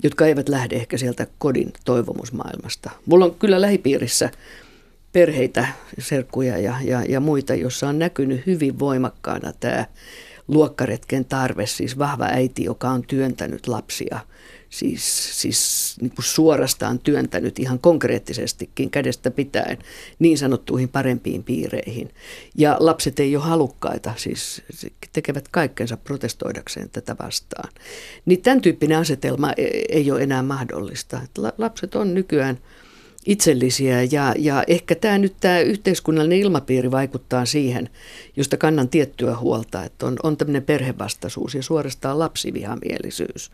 [0.03, 2.89] jotka eivät lähde ehkä sieltä kodin toivomusmaailmasta.
[3.05, 4.29] Mulla on kyllä lähipiirissä
[5.13, 5.67] perheitä,
[5.99, 9.85] serkkuja ja, ja, ja muita, jossa on näkynyt hyvin voimakkaana tämä
[10.47, 14.19] luokkaretken tarve, siis vahva äiti, joka on työntänyt lapsia
[14.79, 19.77] siis, siis niin kuin suorastaan työntänyt ihan konkreettisestikin kädestä pitäen
[20.19, 22.09] niin sanottuihin parempiin piireihin.
[22.57, 24.61] Ja lapset ei ole halukkaita, siis
[25.13, 27.69] tekevät kaikkensa protestoidakseen tätä vastaan.
[28.25, 31.21] Niin tämän tyyppinen asetelma e, ei ole enää mahdollista.
[31.57, 32.59] Lapset on nykyään
[33.25, 37.89] itsellisiä ja, ja ehkä tämä nyt tämä yhteiskunnallinen ilmapiiri vaikuttaa siihen,
[38.35, 43.51] josta kannan tiettyä huolta, että on, on tämmöinen perhevastaisuus ja suorastaan lapsivihamielisyys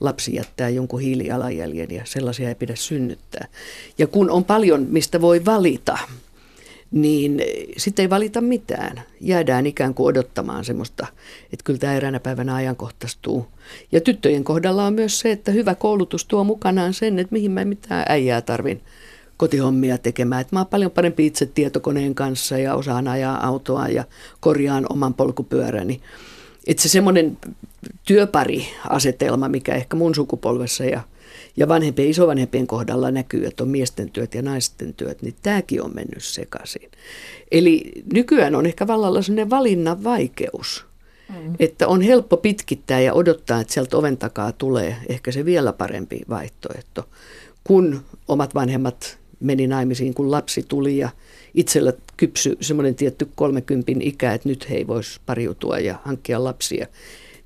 [0.00, 3.48] lapsi jättää jonkun hiilijalanjäljen ja sellaisia ei pidä synnyttää.
[3.98, 5.98] Ja kun on paljon, mistä voi valita,
[6.90, 7.42] niin
[7.76, 9.02] sitten ei valita mitään.
[9.20, 11.06] Jäädään ikään kuin odottamaan semmoista,
[11.52, 13.46] että kyllä tämä eräänä päivänä ajankohtaistuu.
[13.92, 17.64] Ja tyttöjen kohdalla on myös se, että hyvä koulutus tuo mukanaan sen, että mihin mä
[17.64, 18.80] mitään äijää tarvin
[19.36, 20.40] kotihommia tekemään.
[20.40, 24.04] Että mä oon paljon parempi itse tietokoneen kanssa ja osaan ajaa autoa ja
[24.40, 26.00] korjaan oman polkupyöräni.
[26.66, 27.38] Että se semmoinen
[28.04, 31.00] työpariasetelma, mikä ehkä mun sukupolvessa ja,
[31.56, 35.94] ja vanhempien isovanhempien kohdalla näkyy, että on miesten työt ja naisten työt, niin tämäkin on
[35.94, 36.90] mennyt sekaisin.
[37.50, 40.84] Eli nykyään on ehkä vallalla sellainen valinnan vaikeus,
[41.28, 41.54] mm.
[41.58, 46.20] että on helppo pitkittää ja odottaa, että sieltä oven takaa tulee ehkä se vielä parempi
[46.28, 47.08] vaihtoehto,
[47.64, 51.08] kun omat vanhemmat meni naimisiin, kun lapsi tuli ja
[51.54, 56.86] itsellä kypsy semmoinen tietty kolmekympin ikä, että nyt he ei voisi pariutua ja hankkia lapsia.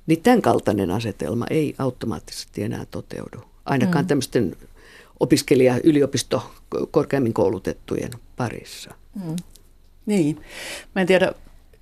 [0.07, 3.37] Niin tämän kaltainen asetelma ei automaattisesti enää toteudu.
[3.65, 4.07] Ainakaan mm.
[4.07, 4.55] tämmöisten
[5.19, 6.51] opiskelija, yliopisto,
[6.91, 8.93] korkeammin koulutettujen parissa.
[9.25, 9.35] Mm.
[10.05, 10.41] Niin.
[10.95, 11.33] Mä en tiedä,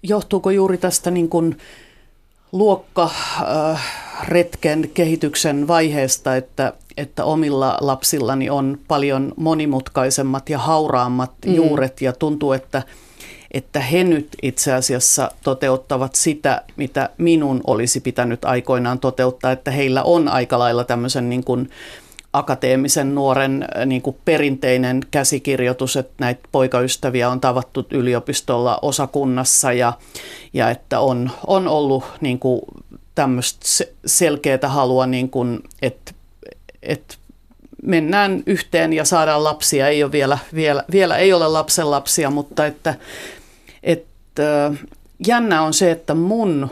[0.04, 1.58] johtuuko juuri tästä niin kuin
[2.52, 4.07] luokkaretken äh,
[4.94, 11.56] kehityksen vaiheesta, että, että omilla lapsillani on paljon monimutkaisemmat ja hauraammat mm.
[11.56, 12.84] juuret ja tuntuu, että–
[13.52, 20.04] että he nyt itse asiassa toteuttavat sitä, mitä minun olisi pitänyt aikoinaan toteuttaa, että heillä
[20.04, 21.70] on aika lailla tämmöisen niin kuin
[22.34, 29.94] akateemisen nuoren äh, niin kuin perinteinen käsikirjoitus, että näitä poikaystäviä on tavattu yliopistolla osakunnassa ja,
[30.54, 32.62] ja että on, on ollut niin kuin
[33.18, 36.12] tämmöistä selkeää halua, niin kuin, että,
[36.84, 37.16] että
[37.84, 39.88] mennään yhteen ja saadaan lapsia.
[39.88, 42.96] Ei ole vielä, vielä, vielä ei ole lapsen lapsia, mutta että
[43.84, 44.72] että
[45.28, 46.70] jännä on se, että mun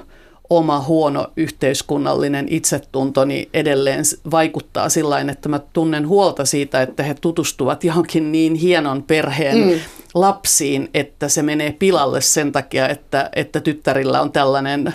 [0.49, 7.83] oma huono yhteiskunnallinen itsetuntoni edelleen vaikuttaa sillä että mä tunnen huolta siitä, että he tutustuvat
[7.83, 9.79] johonkin niin hienon perheen mm.
[10.13, 14.93] lapsiin, että se menee pilalle sen takia, että, että tyttärillä on tällainen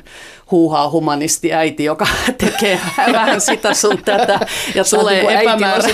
[0.50, 2.06] huuhaa humanisti äiti, joka
[2.44, 2.80] tekee
[3.12, 4.40] vähän sitä sun tätä
[4.74, 5.88] ja tulee niin epämäärä,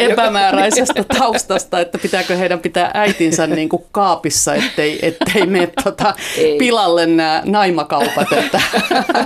[0.00, 6.14] epämääräisestä taustasta, että pitääkö heidän pitää äitinsä niin kuin kaapissa, ettei, ettei mene tota
[6.58, 8.32] pilalle nämä naimakaupat.
[8.32, 8.60] Että,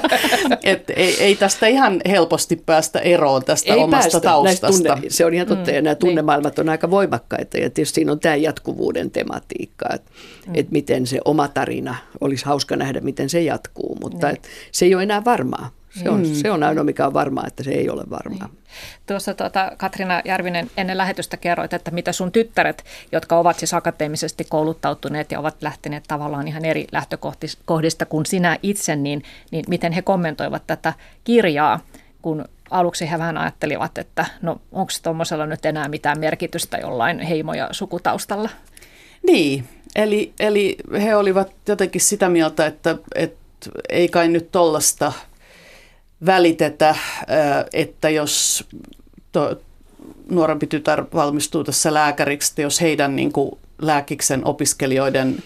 [0.63, 4.21] et ei, ei tästä ihan helposti päästä eroon tästä ei omasta päästä.
[4.21, 4.95] taustasta.
[4.95, 5.99] Tunne, se on ihan totta mm, ja nämä niin.
[5.99, 10.11] tunnemaailmat on aika voimakkaita ja tietysti siinä on tämä jatkuvuuden tematiikka, että
[10.47, 10.53] mm.
[10.55, 14.37] et miten se oma tarina olisi hauska nähdä, miten se jatkuu, mutta niin.
[14.37, 15.71] et se ei ole enää varmaa.
[16.03, 16.35] Se on, mm.
[16.35, 18.49] se on ainoa, mikä on varmaa, että se ei ole varmaa.
[18.49, 18.59] Niin.
[19.07, 24.45] Tuossa tuota, Katrina Järvinen ennen lähetystä kerroit, että mitä sun tyttäret, jotka ovat siis akateemisesti
[24.45, 30.03] kouluttautuneet ja ovat lähteneet tavallaan ihan eri lähtökohdista kuin sinä itse, niin, niin miten he
[30.03, 30.93] kommentoivat tätä
[31.25, 31.81] kirjaa,
[32.23, 37.55] kun aluksi he vähän ajattelivat, että no onko tuommoisella nyt enää mitään merkitystä jollain heimo-
[37.55, 38.51] ja sukutaustalla?
[39.27, 39.65] Niin,
[39.97, 43.44] eli, eli he olivat jotenkin sitä mieltä, että, että
[43.89, 45.13] ei kai nyt tollasta
[46.27, 46.97] välitetä,
[47.73, 48.65] että jos
[49.33, 49.61] to,
[50.31, 55.43] nuorempi tytär valmistuu tässä lääkäriksi, jos heidän niin kuin, lääkiksen opiskelijoiden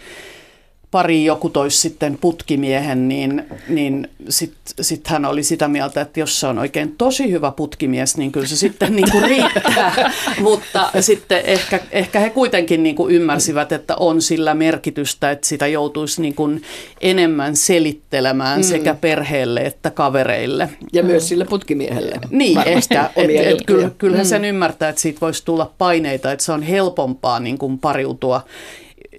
[0.90, 6.40] pari joku toisi sitten putkimiehen, niin, niin sitten sit hän oli sitä mieltä, että jos
[6.40, 10.12] se on oikein tosi hyvä putkimies, niin kyllä se sitten niin kuin riittää.
[10.40, 15.66] Mutta sitten ehkä, ehkä he kuitenkin niin kuin ymmärsivät, että on sillä merkitystä, että sitä
[15.66, 16.62] joutuisi niin kuin
[17.00, 18.64] enemmän selittelemään mm.
[18.64, 20.68] sekä perheelle että kavereille.
[20.92, 22.16] Ja myös sille putkimiehelle.
[22.30, 23.10] Niin, ehkä.
[23.16, 24.28] Et, et, kyllä, kyllähän mm.
[24.28, 28.42] sen ymmärtää, että siitä voisi tulla paineita, että se on helpompaa niin kuin pariutua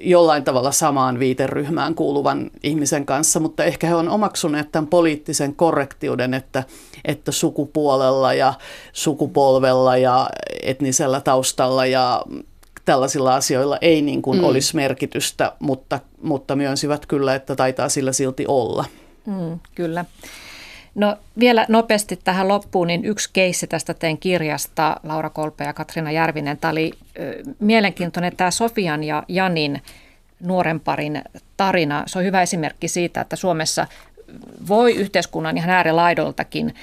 [0.01, 6.33] jollain tavalla samaan viiteryhmään kuuluvan ihmisen kanssa, mutta ehkä he on omaksuneet tämän poliittisen korrektiuden,
[6.33, 6.63] että,
[7.05, 8.53] että sukupuolella ja
[8.93, 10.29] sukupolvella ja
[10.63, 12.21] etnisellä taustalla ja
[12.85, 14.43] tällaisilla asioilla ei niin kuin mm.
[14.43, 18.85] olisi merkitystä, mutta, mutta myönsivät kyllä, että taitaa sillä silti olla.
[19.25, 20.05] Mm, kyllä.
[20.99, 26.11] No vielä nopeasti tähän loppuun, niin yksi keissi tästä teidän kirjasta, Laura Kolpe ja Katrina
[26.11, 26.57] Järvinen.
[26.57, 29.81] Tämä oli ö, mielenkiintoinen tämä Sofian ja Janin
[30.39, 31.21] nuoren parin
[31.57, 32.03] tarina.
[32.05, 33.87] Se on hyvä esimerkki siitä, että Suomessa
[34.67, 36.75] voi yhteiskunnan ihan äärilaidoltakin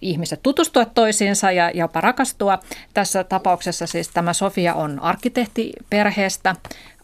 [0.00, 2.58] ihmiset tutustua toisiinsa ja jopa rakastua.
[2.94, 6.56] Tässä tapauksessa siis tämä Sofia on arkkitehti perheestä,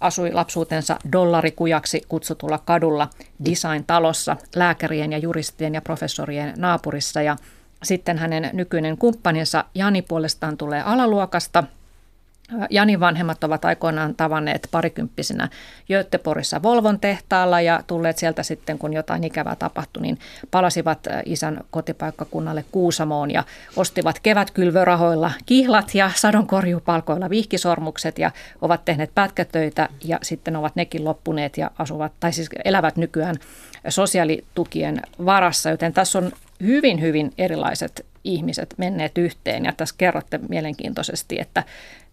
[0.03, 3.09] asui lapsuutensa dollarikujaksi kutsutulla kadulla
[3.44, 7.22] design-talossa lääkärien ja juristien ja professorien naapurissa.
[7.22, 7.36] Ja
[7.82, 11.64] sitten hänen nykyinen kumppaninsa Jani puolestaan tulee alaluokasta–
[12.70, 15.48] Janin vanhemmat ovat aikoinaan tavanneet parikymppisinä
[15.88, 20.18] Göteborgissa Volvon tehtaalla ja tulleet sieltä sitten, kun jotain ikävää tapahtui, niin
[20.50, 23.44] palasivat isän kotipaikkakunnalle Kuusamoon ja
[23.76, 28.30] ostivat kevätkylvörahoilla kihlat ja sadonkorjupalkoilla vihkisormukset ja
[28.61, 33.36] ovat tehneet pätkätöitä ja sitten ovat nekin loppuneet ja asuvat, tai siis elävät nykyään
[33.88, 36.32] sosiaalitukien varassa, joten tässä on
[36.62, 39.64] hyvin, hyvin erilaiset ihmiset menneet yhteen.
[39.64, 41.64] Ja tässä kerrotte mielenkiintoisesti, että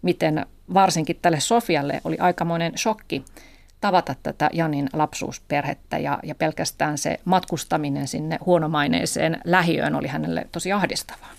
[0.02, 3.24] miten varsinkin tälle Sofialle oli aikamoinen shokki
[3.80, 10.72] tavata tätä Janin lapsuusperhettä ja, ja pelkästään se matkustaminen sinne huonomaineeseen lähiöön oli hänelle tosi
[10.72, 11.30] ahdistavaa.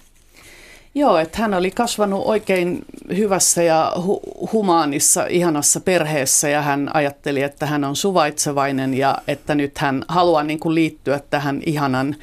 [0.96, 2.86] Joo, että hän oli kasvanut oikein
[3.18, 9.56] hyvässä ja hu- humaanissa, ihanassa perheessä ja hän ajatteli, että hän on suvaitsevainen ja että
[9.56, 12.16] nyt hän haluaa niin kuin liittyä tähän ihanan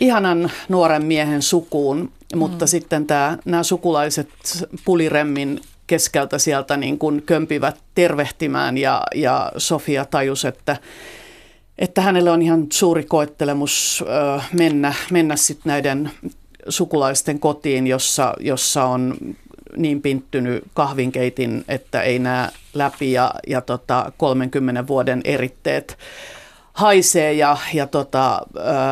[0.00, 2.68] ihanan nuoren miehen sukuun, mutta mm.
[2.68, 4.28] sitten tämä, nämä sukulaiset
[4.84, 10.76] puliremmin keskeltä sieltä niin kuin kömpivät tervehtimään ja, ja Sofia tajus, että,
[11.78, 16.10] että hänelle on ihan suuri koettelemus ö, mennä, mennä sitten näiden
[16.68, 19.16] sukulaisten kotiin, jossa, jossa on
[19.76, 25.98] niin pinttynyt kahvinkeitin, että ei näe läpi ja, ja tota 30 vuoden eritteet
[26.72, 28.40] haisee ja, ja tota,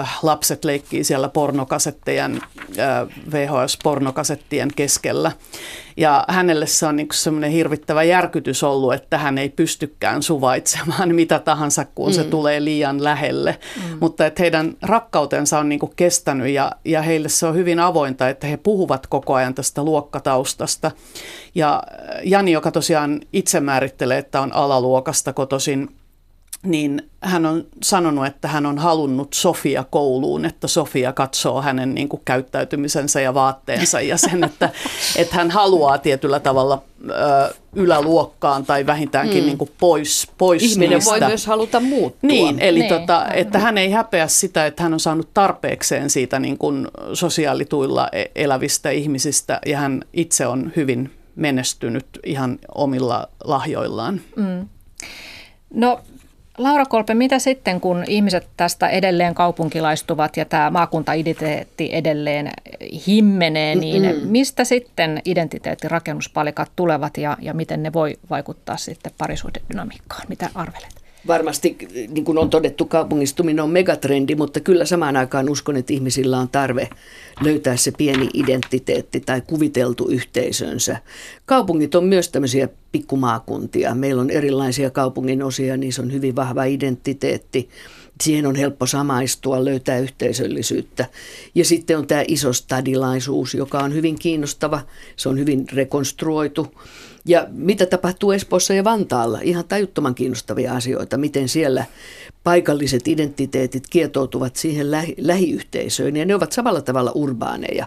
[0.01, 2.41] äh, lapset leikkii siellä pornokasettejen,
[2.79, 5.33] äh, VHS-pornokasettien keskellä.
[5.97, 11.39] Ja hänelle se on niin semmoinen hirvittävä järkytys ollut, että hän ei pystykään suvaitsemaan mitä
[11.39, 12.15] tahansa, kun mm.
[12.15, 13.59] se tulee liian lähelle.
[13.77, 13.97] Mm.
[14.01, 18.29] Mutta että heidän rakkautensa on niin kuin kestänyt ja, ja heille se on hyvin avointa,
[18.29, 20.91] että he puhuvat koko ajan tästä luokkataustasta.
[21.55, 21.83] Ja
[22.25, 25.89] Jani, joka tosiaan itse määrittelee, että on alaluokasta kotoisin,
[26.63, 32.09] niin hän on sanonut, että hän on halunnut Sofia kouluun, että Sofia katsoo hänen niin
[32.09, 34.71] kuin, käyttäytymisensä ja vaatteensa ja sen, että,
[35.17, 39.47] että hän haluaa tietyllä tavalla ö, yläluokkaan tai vähintäänkin mm.
[39.47, 41.11] niin kuin, pois, pois Ihminen niistä.
[41.11, 42.29] voi myös haluta muuttua.
[42.29, 42.95] Niin, eli niin.
[42.95, 48.09] Tota, että hän ei häpeä sitä, että hän on saanut tarpeekseen siitä niin kuin, sosiaalituilla
[48.13, 54.21] e-, elävistä ihmisistä ja hän itse on hyvin menestynyt ihan omilla lahjoillaan.
[54.37, 54.69] Mm.
[55.75, 56.01] No
[56.59, 62.51] Laura Kolpe, mitä sitten, kun ihmiset tästä edelleen kaupunkilaistuvat ja tämä maakuntaidentiteetti edelleen
[63.07, 64.29] himmenee, niin Mm-mm.
[64.29, 70.23] mistä sitten identiteettirakennuspalikat tulevat ja, ja miten ne voi vaikuttaa sitten parisuhdedynamiikkaan?
[70.29, 70.98] Mitä arvelet?
[71.27, 71.77] Varmasti,
[72.09, 76.49] niin kuin on todettu, kaupungistuminen on megatrendi, mutta kyllä samaan aikaan uskon, että ihmisillä on
[76.49, 76.89] tarve
[77.41, 80.97] löytää se pieni identiteetti tai kuviteltu yhteisönsä.
[81.47, 83.95] Kaupungit on myös tämmöisiä pikkumaakuntia.
[83.95, 87.69] Meillä on erilaisia kaupungin osia, niissä on hyvin vahva identiteetti.
[88.23, 91.07] Siihen on helppo samaistua, löytää yhteisöllisyyttä.
[91.55, 94.81] Ja sitten on tämä iso stadilaisuus, joka on hyvin kiinnostava.
[95.17, 96.67] Se on hyvin rekonstruoitu.
[97.29, 99.41] Ja mitä tapahtuu Espoossa ja Vantaalla?
[99.43, 101.85] Ihan tajuttoman kiinnostavia asioita, miten siellä
[102.45, 107.87] paikalliset identiteetit kietoutuvat siihen lähi- lähiyhteisöön ja ne ovat samalla tavalla urbaaneja.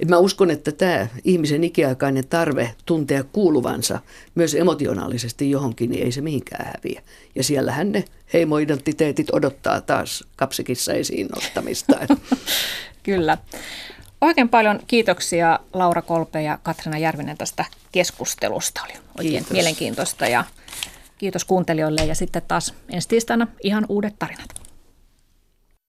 [0.00, 3.98] Et mä uskon, että tämä ihmisen ikiaikainen tarve tuntea kuuluvansa
[4.34, 7.02] myös emotionaalisesti johonkin, niin ei se mihinkään häviä.
[7.34, 11.96] Ja siellähän ne heimoidentiteetit odottaa taas kapsikissa esiin nostamista.
[13.02, 13.38] Kyllä.
[14.22, 18.80] Oikein paljon kiitoksia Laura Kolpe ja Katrina Järvinen tästä keskustelusta.
[18.84, 19.50] Oli oikein Kiitos.
[19.50, 20.44] mielenkiintoista ja
[21.18, 24.61] kiitos kuuntelijoille ja sitten taas ensi tiistaina ihan uudet tarinat.